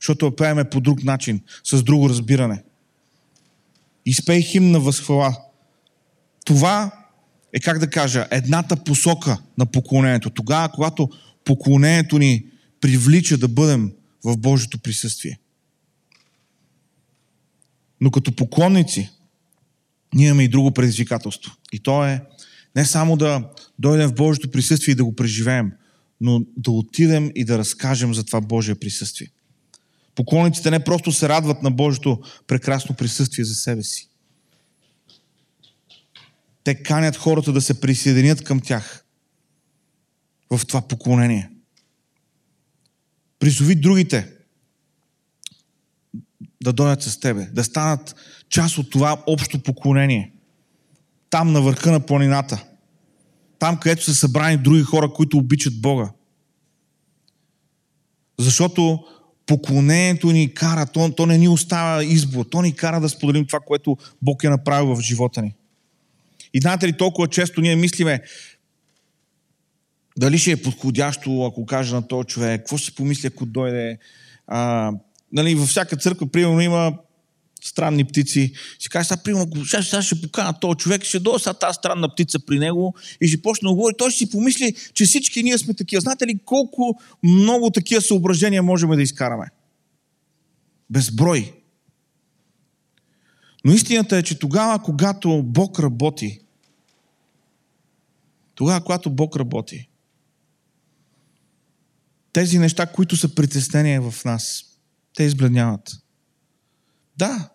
Защото 0.00 0.26
я 0.26 0.36
пееме 0.36 0.64
по 0.64 0.80
друг 0.80 1.04
начин, 1.04 1.40
с 1.64 1.82
друго 1.82 2.08
разбиране. 2.08 2.62
Изпей 4.06 4.42
химн 4.42 4.70
на 4.70 4.80
възхвала. 4.80 5.36
Това 6.44 6.90
е, 7.52 7.60
как 7.60 7.78
да 7.78 7.90
кажа, 7.90 8.26
едната 8.30 8.76
посока 8.76 9.38
на 9.58 9.66
поклонението. 9.66 10.30
Тогава, 10.30 10.68
когато 10.68 11.10
поклонението 11.44 12.18
ни 12.18 12.46
привлича 12.80 13.38
да 13.38 13.48
бъдем 13.48 13.92
в 14.24 14.36
Божието 14.36 14.78
присъствие. 14.78 15.38
Но 18.00 18.10
като 18.10 18.32
поклонници, 18.32 19.10
ние 20.16 20.26
имаме 20.26 20.44
и 20.44 20.48
друго 20.48 20.70
предизвикателство. 20.70 21.52
И 21.72 21.78
то 21.78 22.04
е 22.04 22.22
не 22.76 22.84
само 22.84 23.16
да 23.16 23.50
дойдем 23.78 24.08
в 24.08 24.14
Божието 24.14 24.50
присъствие 24.50 24.92
и 24.92 24.96
да 24.96 25.04
го 25.04 25.16
преживеем, 25.16 25.72
но 26.20 26.42
да 26.56 26.70
отидем 26.70 27.30
и 27.34 27.44
да 27.44 27.58
разкажем 27.58 28.14
за 28.14 28.24
това 28.24 28.40
Божие 28.40 28.74
присъствие. 28.74 29.30
Поклонниците 30.14 30.70
не 30.70 30.84
просто 30.84 31.12
се 31.12 31.28
радват 31.28 31.62
на 31.62 31.70
Божието 31.70 32.20
прекрасно 32.46 32.94
присъствие 32.94 33.44
за 33.44 33.54
себе 33.54 33.82
си. 33.82 34.08
Те 36.64 36.74
канят 36.74 37.16
хората 37.16 37.52
да 37.52 37.60
се 37.60 37.80
присъединят 37.80 38.44
към 38.44 38.60
тях 38.60 39.04
в 40.50 40.66
това 40.66 40.88
поклонение. 40.88 41.50
Призови 43.38 43.74
другите 43.74 44.32
да 46.62 46.72
дойдат 46.72 47.02
с 47.02 47.20
тебе, 47.20 47.48
да 47.52 47.64
станат 47.64 48.14
част 48.48 48.78
от 48.78 48.90
това 48.90 49.22
общо 49.26 49.62
поклонение. 49.62 50.32
Там 51.30 51.52
на 51.52 51.60
върха 51.60 51.92
на 51.92 52.00
планината. 52.00 52.64
Там, 53.58 53.76
където 53.76 54.04
са 54.04 54.14
събрани 54.14 54.56
други 54.56 54.82
хора, 54.82 55.12
които 55.12 55.38
обичат 55.38 55.80
Бога. 55.80 56.10
Защото 58.38 59.04
поклонението 59.46 60.32
ни 60.32 60.54
кара, 60.54 60.86
то, 60.86 61.12
то 61.16 61.26
не 61.26 61.38
ни 61.38 61.48
остава 61.48 62.04
избор, 62.04 62.44
то 62.44 62.62
ни 62.62 62.72
кара 62.72 63.00
да 63.00 63.08
споделим 63.08 63.46
това, 63.46 63.60
което 63.66 63.96
Бог 64.22 64.44
е 64.44 64.48
направил 64.48 64.94
в 64.96 65.00
живота 65.00 65.42
ни. 65.42 65.54
И 66.54 66.60
знаете 66.60 66.88
ли, 66.88 66.96
толкова 66.96 67.28
често 67.28 67.60
ние 67.60 67.76
мислиме, 67.76 68.22
дали 70.18 70.38
ще 70.38 70.50
е 70.50 70.62
подходящо, 70.62 71.44
ако 71.44 71.66
кажа 71.66 71.94
на 71.94 72.08
този 72.08 72.26
човек, 72.26 72.60
какво 72.60 72.76
ще 72.76 72.94
помисли, 72.94 73.26
ако 73.26 73.46
дойде. 73.46 73.98
А, 74.46 74.92
нали, 75.32 75.54
във 75.54 75.68
всяка 75.68 75.96
църква, 75.96 76.26
примерно, 76.26 76.60
има 76.60 76.92
странни 77.66 78.04
птици. 78.04 78.52
Си 78.78 78.88
каже, 78.88 79.08
сега, 79.08 79.22
примерно, 79.22 79.66
сега, 79.66 79.82
сега 79.82 80.02
ще 80.02 80.20
покана 80.20 80.60
този 80.60 80.76
човек, 80.76 81.04
ще 81.04 81.18
дойде 81.18 81.38
сега 81.38 81.54
тази 81.54 81.74
странна 81.74 82.08
птица 82.08 82.38
при 82.38 82.58
него 82.58 82.94
и 83.20 83.28
ще 83.28 83.42
почне 83.42 83.68
да 83.68 83.74
говори. 83.74 83.94
Той 83.98 84.10
ще 84.10 84.18
си 84.18 84.30
помисли, 84.30 84.74
че 84.94 85.04
всички 85.04 85.42
ние 85.42 85.58
сме 85.58 85.74
такива. 85.74 86.00
Знаете 86.00 86.26
ли 86.26 86.38
колко 86.44 87.00
много 87.22 87.70
такива 87.70 88.00
съображения 88.00 88.62
можем 88.62 88.90
да 88.90 89.02
изкараме? 89.02 89.46
Безброй. 90.90 91.52
Но 93.64 93.72
истината 93.72 94.16
е, 94.16 94.22
че 94.22 94.38
тогава, 94.38 94.82
когато 94.82 95.42
Бог 95.42 95.80
работи, 95.80 96.40
тогава, 98.54 98.80
когато 98.80 99.10
Бог 99.10 99.36
работи, 99.36 99.88
тези 102.32 102.58
неща, 102.58 102.86
които 102.86 103.16
са 103.16 103.34
притеснения 103.34 104.10
в 104.10 104.24
нас, 104.24 104.64
те 105.14 105.22
избледняват. 105.22 105.90
Да, 107.16 107.48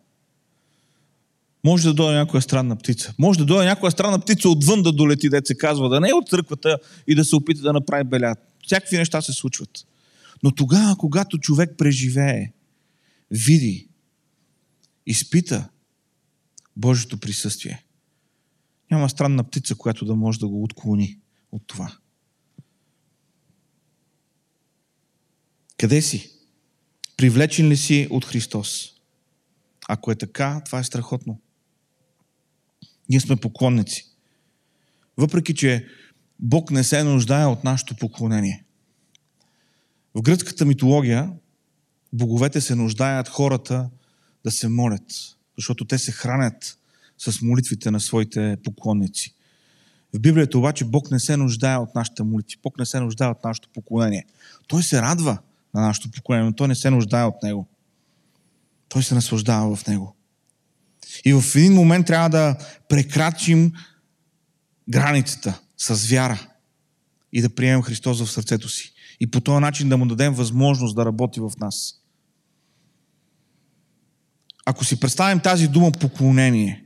може 1.63 1.87
да 1.87 1.93
дойде 1.93 2.17
някоя 2.17 2.41
странна 2.41 2.75
птица. 2.75 3.13
Може 3.19 3.39
да 3.39 3.45
дойде 3.45 3.65
някоя 3.65 3.91
странна 3.91 4.19
птица 4.19 4.49
отвън 4.49 4.83
да 4.83 4.91
долети, 4.91 5.29
да 5.29 5.41
се 5.45 5.57
казва, 5.57 5.89
да 5.89 5.99
не 5.99 6.09
е 6.09 6.13
от 6.13 6.29
църквата 6.29 6.77
и 7.07 7.15
да 7.15 7.25
се 7.25 7.35
опита 7.35 7.61
да 7.61 7.73
направи 7.73 8.03
беля. 8.03 8.35
Всякакви 8.65 8.97
неща 8.97 9.21
се 9.21 9.33
случват. 9.33 9.69
Но 10.43 10.51
тогава, 10.51 10.95
когато 10.97 11.37
човек 11.37 11.69
преживее, 11.77 12.51
види, 13.31 13.87
изпита 15.05 15.69
Божието 16.77 17.17
присъствие, 17.17 17.83
няма 18.91 19.09
странна 19.09 19.43
птица, 19.43 19.75
която 19.75 20.05
да 20.05 20.15
може 20.15 20.39
да 20.39 20.47
го 20.47 20.63
отклони 20.63 21.17
от 21.51 21.63
това. 21.67 21.97
Къде 25.77 26.01
си? 26.01 26.31
Привлечен 27.17 27.67
ли 27.67 27.77
си 27.77 28.07
от 28.09 28.25
Христос? 28.25 28.93
Ако 29.87 30.11
е 30.11 30.15
така, 30.15 30.61
това 30.65 30.79
е 30.79 30.83
страхотно. 30.83 31.39
Ние 33.11 33.19
сме 33.19 33.35
поклонници. 33.35 34.07
Въпреки, 35.17 35.55
че 35.55 35.87
Бог 36.39 36.71
не 36.71 36.83
се 36.83 37.03
нуждае 37.03 37.45
от 37.45 37.63
нашето 37.63 37.95
поклонение. 37.95 38.63
В 40.15 40.21
гръцката 40.21 40.65
митология 40.65 41.31
боговете 42.13 42.61
се 42.61 42.75
нуждаят 42.75 43.27
хората 43.27 43.89
да 44.43 44.51
се 44.51 44.67
молят, 44.67 45.03
защото 45.57 45.85
те 45.85 45.97
се 45.97 46.11
хранят 46.11 46.77
с 47.17 47.41
молитвите 47.41 47.91
на 47.91 47.99
своите 47.99 48.57
поклонници. 48.63 49.35
В 50.13 50.19
Библията 50.19 50.57
обаче 50.57 50.85
Бог 50.85 51.11
не 51.11 51.19
се 51.19 51.37
нуждае 51.37 51.77
от 51.77 51.95
нашите 51.95 52.23
молитви. 52.23 52.57
Бог 52.63 52.79
не 52.79 52.85
се 52.85 52.99
нуждае 52.99 53.27
от 53.27 53.43
нашето 53.43 53.69
поклонение. 53.73 54.25
Той 54.67 54.83
се 54.83 55.01
радва 55.01 55.37
на 55.73 55.81
нашето 55.81 56.11
поклонение, 56.11 56.49
но 56.49 56.55
той 56.55 56.67
не 56.67 56.75
се 56.75 56.89
нуждае 56.89 57.23
от 57.23 57.43
него. 57.43 57.67
Той 58.89 59.03
се 59.03 59.15
наслаждава 59.15 59.75
в 59.75 59.87
него. 59.87 60.15
И 61.25 61.33
в 61.33 61.43
един 61.55 61.73
момент 61.73 62.07
трябва 62.07 62.29
да 62.29 62.57
прекрачим 62.89 63.71
границата 64.89 65.61
с 65.77 66.07
вяра 66.09 66.47
и 67.33 67.41
да 67.41 67.49
приемем 67.49 67.81
Христос 67.81 68.21
в 68.21 68.31
сърцето 68.31 68.69
си. 68.69 68.93
И 69.19 69.31
по 69.31 69.41
този 69.41 69.61
начин 69.61 69.89
да 69.89 69.97
му 69.97 70.05
дадем 70.05 70.33
възможност 70.33 70.95
да 70.95 71.05
работи 71.05 71.39
в 71.39 71.51
нас. 71.59 71.95
Ако 74.65 74.85
си 74.85 74.99
представим 74.99 75.39
тази 75.39 75.67
дума 75.67 75.91
поклонение 75.91 76.83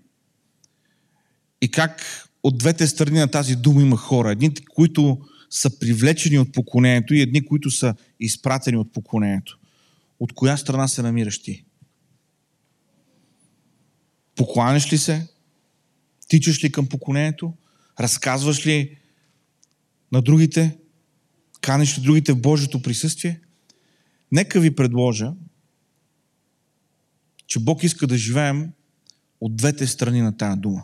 и 1.62 1.72
как 1.72 2.26
от 2.44 2.58
двете 2.58 2.88
страни 2.88 3.20
на 3.20 3.28
тази 3.28 3.56
дума 3.56 3.82
има 3.82 3.98
хора, 3.98 4.32
едни, 4.32 4.54
които 4.76 5.22
са 5.50 5.80
привлечени 5.80 6.40
от 6.40 6.54
поклонението 6.54 7.14
и 7.14 7.22
едни, 7.22 7.46
които 7.46 7.72
са 7.72 7.96
изпратени 8.20 8.78
от 8.78 8.94
поклонението. 8.94 9.60
От 10.20 10.34
коя 10.34 10.58
страна 10.58 10.88
се 10.88 11.02
намираш 11.02 11.42
ти? 11.42 11.65
Покланяш 14.36 14.94
ли 14.94 14.98
се? 14.98 15.28
Тичаш 16.28 16.64
ли 16.64 16.72
към 16.72 16.88
поклонението? 16.88 17.54
Разказваш 18.00 18.68
ли 18.68 18.98
на 20.12 20.22
другите? 20.22 20.78
Канеш 21.62 21.98
ли 21.98 22.02
другите 22.02 22.34
в 22.34 22.42
Божието 22.42 22.82
присъствие? 22.82 23.42
Нека 24.32 24.60
ви 24.60 24.76
предложа, 24.76 25.34
че 27.48 27.60
Бог 27.60 27.84
иска 27.84 28.08
да 28.08 28.18
живеем 28.18 28.72
от 29.42 29.56
двете 29.56 29.88
страни 29.88 30.22
на 30.22 30.38
тази 30.38 30.60
дума. 30.60 30.84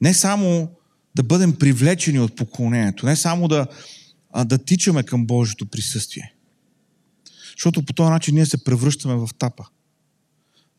Не 0.00 0.14
само 0.14 0.70
да 1.14 1.22
бъдем 1.22 1.56
привлечени 1.58 2.20
от 2.20 2.36
поклонението, 2.36 3.06
не 3.06 3.16
само 3.16 3.48
да, 3.48 3.66
да 4.44 4.64
тичаме 4.64 5.02
към 5.02 5.26
Божието 5.26 5.66
присъствие. 5.66 6.34
Защото 7.56 7.84
по 7.84 7.92
този 7.92 8.10
начин 8.10 8.34
ние 8.34 8.46
се 8.46 8.64
превръщаме 8.64 9.14
в 9.14 9.28
тапа. 9.38 9.66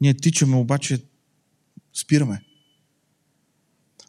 Ние 0.02 0.14
тичаме, 0.14 0.56
обаче 0.56 1.04
спираме. 1.94 2.42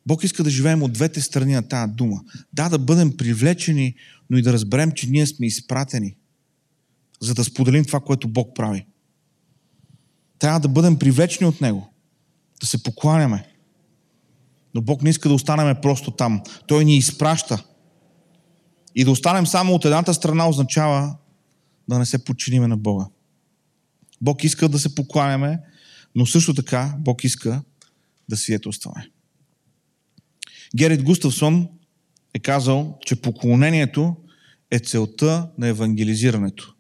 Бог 0.07 0.25
иска 0.25 0.45
да 0.45 0.51
живеем 0.51 0.83
от 0.83 0.93
двете 0.93 1.21
страни 1.21 1.53
на 1.53 1.69
тази 1.69 1.93
дума. 1.93 2.21
Да, 2.53 2.69
да 2.69 2.79
бъдем 2.79 3.17
привлечени, 3.17 3.95
но 4.31 4.39
и 4.39 4.43
да 4.43 4.53
разберем, 4.53 4.93
че 4.93 5.11
ние 5.11 5.27
сме 5.27 5.47
изпратени, 5.47 6.17
за 7.21 7.35
да 7.35 7.45
споделим 7.45 7.85
това, 7.85 8.01
което 8.01 8.29
Бог 8.29 8.57
прави. 8.57 8.87
Трябва 10.39 10.61
да 10.61 10.69
бъдем 10.69 10.99
привлечени 10.99 11.49
от 11.49 11.61
Него, 11.61 11.93
да 12.61 12.67
се 12.67 12.83
покланяме. 12.83 13.49
Но 14.75 14.83
Бог 14.83 15.03
не 15.03 15.11
иска 15.11 15.29
да 15.29 15.35
останем 15.35 15.77
просто 15.83 16.11
там. 16.11 16.43
Той 16.67 16.85
ни 16.85 16.97
изпраща. 16.97 17.65
И 18.95 19.05
да 19.05 19.11
останем 19.11 19.47
само 19.47 19.75
от 19.75 19.85
едната 19.85 20.15
страна 20.15 20.49
означава 20.49 21.17
да 21.89 21.99
не 21.99 22.07
се 22.07 22.25
подчиниме 22.25 22.67
на 22.67 22.77
Бога. 22.77 23.07
Бог 24.21 24.45
иска 24.45 24.69
да 24.69 24.79
се 24.79 24.95
покланяме, 24.95 25.61
но 26.17 26.27
също 26.27 26.55
така 26.55 26.95
Бог 26.99 27.25
иска 27.25 27.63
да 28.29 28.37
свидетелстваме. 28.37 29.11
Герит 30.77 31.03
Густавсон 31.03 31.69
е 32.35 32.39
казал, 32.39 32.99
че 33.07 33.17
поклонението 33.17 34.17
е 34.71 34.79
целта 34.79 35.51
на 35.59 35.69
евангелизирането. 35.69 36.75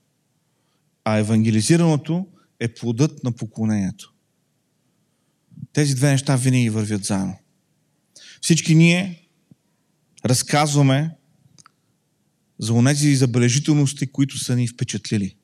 А 1.05 1.16
евангелизирането 1.16 2.26
е 2.61 2.74
плодът 2.74 3.24
на 3.24 3.32
поклонението. 3.32 4.12
Тези 5.72 5.95
две 5.95 6.11
неща 6.11 6.37
винаги 6.37 6.70
вървят 6.70 7.05
заедно. 7.05 7.39
Всички 8.41 8.74
ние 8.74 9.28
разказваме 10.24 11.16
за 12.59 12.72
онези 12.72 13.16
забележителности, 13.16 14.07
които 14.07 14.39
са 14.39 14.57
ни 14.57 14.68
впечатлили. 14.68 15.37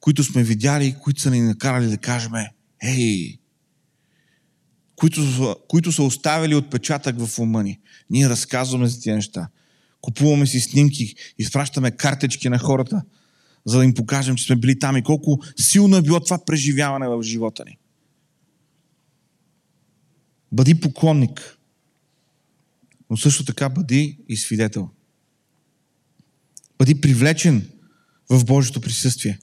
Които 0.00 0.24
сме 0.24 0.42
видяли, 0.42 0.96
които 1.02 1.20
са 1.20 1.30
ни 1.30 1.40
накарали 1.40 1.86
да 1.86 1.98
кажем, 1.98 2.32
ей, 2.82 3.38
които, 4.96 5.56
които 5.68 5.92
са 5.92 6.02
оставили 6.02 6.54
отпечатък 6.54 7.26
в 7.26 7.38
ума 7.38 7.62
ни. 7.62 7.80
Ние 8.10 8.28
разказваме 8.28 8.86
за 8.86 8.96
тези 8.96 9.12
неща. 9.12 9.48
Купуваме 10.00 10.46
си 10.46 10.60
снимки, 10.60 11.14
изпращаме 11.38 11.90
картечки 11.90 12.48
на 12.48 12.58
хората, 12.58 13.02
за 13.64 13.78
да 13.78 13.84
им 13.84 13.94
покажем, 13.94 14.36
че 14.36 14.44
сме 14.44 14.56
били 14.56 14.78
там 14.78 14.96
и 14.96 15.02
колко 15.02 15.42
силно 15.56 15.96
е 15.96 16.02
било 16.02 16.20
това 16.20 16.44
преживяване 16.44 17.08
в 17.08 17.22
живота 17.22 17.64
ни. 17.64 17.78
Бъди 20.52 20.80
поклонник, 20.80 21.58
но 23.10 23.16
също 23.16 23.44
така 23.44 23.68
бъди 23.68 24.18
и 24.28 24.36
свидетел. 24.36 24.90
Бъди 26.78 27.00
привлечен 27.00 27.70
в 28.30 28.44
Божието 28.44 28.80
присъствие, 28.80 29.38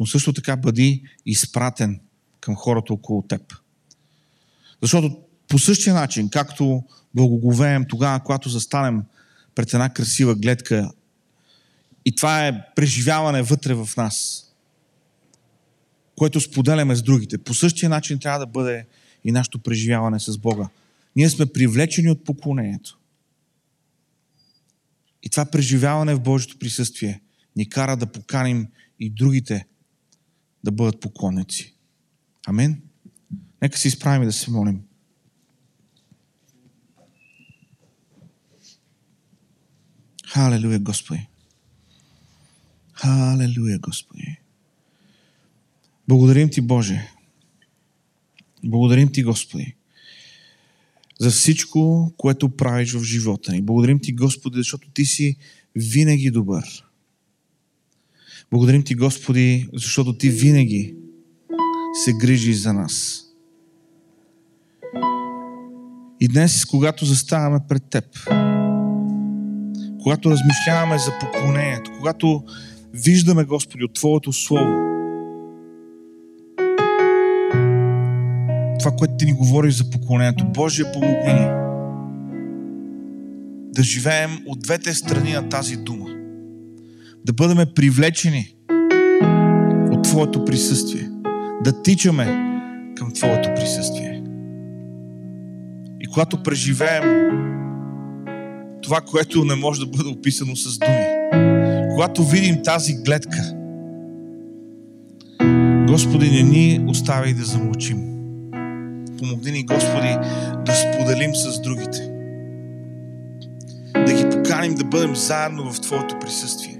но 0.00 0.06
също 0.06 0.32
така 0.32 0.56
бъди 0.56 1.02
изпратен 1.26 2.00
към 2.40 2.56
хората 2.56 2.92
около 2.92 3.22
теб. 3.22 3.54
Защото 4.82 5.18
по 5.48 5.58
същия 5.58 5.94
начин, 5.94 6.28
както 6.28 6.84
благоговеем 7.14 7.84
тогава, 7.88 8.20
когато 8.20 8.48
застанем 8.48 9.02
пред 9.54 9.74
една 9.74 9.88
красива 9.88 10.34
гледка 10.34 10.90
и 12.04 12.14
това 12.14 12.46
е 12.46 12.74
преживяване 12.76 13.42
вътре 13.42 13.74
в 13.74 13.88
нас, 13.96 14.46
което 16.16 16.40
споделяме 16.40 16.96
с 16.96 17.02
другите. 17.02 17.38
По 17.38 17.54
същия 17.54 17.88
начин 17.88 18.18
трябва 18.18 18.38
да 18.38 18.46
бъде 18.46 18.86
и 19.24 19.32
нашето 19.32 19.58
преживяване 19.58 20.20
с 20.20 20.38
Бога. 20.38 20.68
Ние 21.16 21.30
сме 21.30 21.46
привлечени 21.46 22.10
от 22.10 22.24
поклонението. 22.24 22.98
И 25.22 25.28
това 25.28 25.44
преживяване 25.44 26.14
в 26.14 26.20
Божието 26.20 26.58
присъствие 26.58 27.20
ни 27.56 27.68
кара 27.68 27.96
да 27.96 28.06
поканим 28.06 28.68
и 29.00 29.10
другите 29.10 29.66
да 30.64 30.72
бъдат 30.72 31.00
поклонници. 31.00 31.74
Амин. 32.46 32.82
Нека 33.62 33.78
се 33.78 33.88
изправим 33.88 34.22
и 34.22 34.26
да 34.26 34.32
се 34.32 34.50
молим. 34.50 34.80
Халелуя, 40.26 40.78
Господи. 40.78 41.28
Халелуя, 42.92 43.78
Господи. 43.78 44.36
Благодарим 46.08 46.50
Ти, 46.50 46.60
Боже. 46.60 47.08
Благодарим 48.64 49.12
Ти, 49.12 49.22
Господи, 49.22 49.76
за 51.20 51.30
всичко, 51.30 52.12
което 52.16 52.56
правиш 52.56 52.92
в 52.92 53.04
живота 53.04 53.52
ни. 53.52 53.62
Благодарим 53.62 53.98
Ти, 53.98 54.12
Господи, 54.12 54.56
защото 54.56 54.90
Ти 54.90 55.04
си 55.04 55.36
винаги 55.74 56.30
добър. 56.30 56.84
Благодарим 58.54 58.82
Ти, 58.82 58.94
Господи, 58.94 59.68
защото 59.72 60.18
Ти 60.18 60.30
винаги 60.30 60.94
се 62.04 62.12
грижи 62.12 62.54
за 62.54 62.72
нас. 62.72 63.24
И 66.20 66.28
днес, 66.28 66.64
когато 66.64 67.04
заставаме 67.04 67.58
пред 67.68 67.82
Теб, 67.90 68.04
когато 70.02 70.30
размишляваме 70.30 70.98
за 70.98 71.10
поклонението, 71.20 71.90
когато 71.98 72.44
виждаме, 72.92 73.44
Господи, 73.44 73.84
от 73.84 73.94
Твоето 73.94 74.32
Слово, 74.32 74.74
това, 78.78 78.96
което 78.98 79.14
Ти 79.18 79.24
ни 79.24 79.32
говориш 79.32 79.74
за 79.74 79.90
поклонението, 79.90 80.44
Божия 80.44 80.92
помогни 80.92 81.32
ни 81.32 81.46
да 83.72 83.82
живеем 83.82 84.30
от 84.46 84.60
двете 84.60 84.94
страни 84.94 85.32
на 85.32 85.48
тази 85.48 85.76
дума. 85.76 86.03
Да 87.24 87.32
бъдем 87.32 87.66
привлечени 87.74 88.54
от 89.90 90.04
Твоето 90.04 90.44
присъствие. 90.44 91.10
Да 91.64 91.82
тичаме 91.82 92.24
към 92.96 93.12
Твоето 93.12 93.54
присъствие. 93.54 94.22
И 96.00 96.06
когато 96.06 96.42
преживеем 96.42 97.30
това, 98.82 99.00
което 99.00 99.44
не 99.44 99.54
може 99.54 99.80
да 99.80 99.86
бъде 99.86 100.08
описано 100.08 100.56
с 100.56 100.78
думи, 100.78 101.06
когато 101.90 102.24
видим 102.24 102.62
тази 102.62 102.94
гледка, 102.94 103.54
Господи, 105.88 106.30
не 106.30 106.42
ни 106.42 106.84
остави 106.88 107.34
да 107.34 107.44
замълчим. 107.44 107.98
Помогни 109.18 109.50
ни, 109.50 109.66
Господи, 109.66 110.16
да 110.66 110.72
споделим 110.72 111.34
с 111.34 111.60
другите. 111.60 112.10
Да 113.94 114.12
ги 114.12 114.30
поканим 114.30 114.74
да 114.74 114.84
бъдем 114.84 115.16
заедно 115.16 115.72
в 115.72 115.80
Твоето 115.80 116.18
присъствие. 116.18 116.73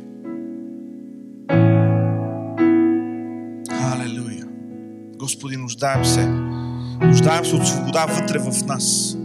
Нуждаем 5.85 6.05
се. 6.05 6.27
Нуждаем 7.07 7.45
се 7.45 7.55
от 7.57 7.69
свобода 7.69 8.07
вътре 8.07 8.39
в 8.39 8.67
нас. 8.67 9.17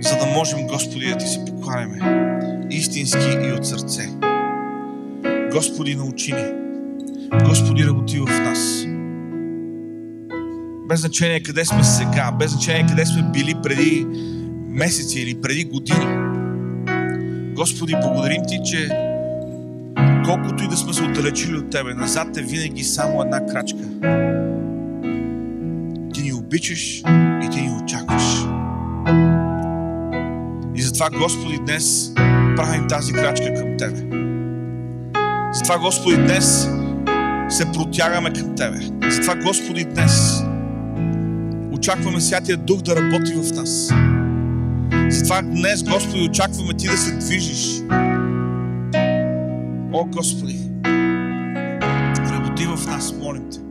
За 0.00 0.16
да 0.18 0.26
можем, 0.34 0.66
Господи, 0.66 1.06
да 1.06 1.18
Ти 1.18 1.26
се 1.26 1.44
покланяме 1.44 1.98
истински 2.70 3.38
и 3.48 3.52
от 3.52 3.66
сърце. 3.66 4.08
Господи, 5.52 5.94
научи 5.94 6.32
ни. 6.32 6.44
Господи, 7.44 7.86
работи 7.86 8.20
в 8.20 8.40
нас. 8.40 8.84
Без 10.88 11.00
значение 11.00 11.42
къде 11.42 11.64
сме 11.64 11.84
сега, 11.84 12.32
без 12.38 12.50
значение 12.50 12.86
къде 12.88 13.06
сме 13.06 13.22
били 13.22 13.54
преди 13.62 14.06
месеци 14.68 15.20
или 15.20 15.40
преди 15.40 15.64
години. 15.64 16.06
Господи, 17.54 17.96
благодарим 18.02 18.42
Ти, 18.48 18.60
че 18.64 18.88
колкото 20.24 20.64
и 20.64 20.68
да 20.68 20.76
сме 20.76 20.92
се 20.92 21.02
отдалечили 21.02 21.56
от 21.56 21.70
Тебе, 21.70 21.94
назад 21.94 22.36
е 22.36 22.42
винаги 22.42 22.84
само 22.84 23.22
една 23.22 23.46
крачка. 23.46 23.84
Обичаш 26.48 27.02
и 27.44 27.48
Ти 27.52 27.60
ни 27.60 27.70
очакваш. 27.82 28.22
И 30.74 30.82
затова, 30.82 31.10
Господи, 31.10 31.58
днес 31.66 32.12
правим 32.56 32.88
тази 32.88 33.12
крачка 33.12 33.54
към 33.54 33.76
Тебе. 33.78 34.16
Затова, 35.52 35.78
Господи, 35.78 36.16
днес 36.16 36.68
се 37.48 37.72
протягаме 37.72 38.32
към 38.32 38.54
Тебе. 38.56 38.78
Затова, 39.10 39.34
Господи, 39.34 39.84
днес 39.84 40.42
очакваме 41.72 42.20
Святия 42.20 42.56
Дух 42.56 42.80
да 42.82 42.96
работи 42.96 43.32
в 43.32 43.52
нас. 43.54 43.92
Затова 45.08 45.42
днес, 45.42 45.82
Господи, 45.82 46.28
очакваме 46.30 46.74
Ти 46.74 46.86
да 46.86 46.96
се 46.96 47.16
движиш. 47.16 47.82
О, 49.92 50.04
Господи, 50.04 50.58
работи 52.30 52.66
в 52.66 52.86
нас, 52.86 53.14
молим 53.22 53.50
Те. 53.50 53.67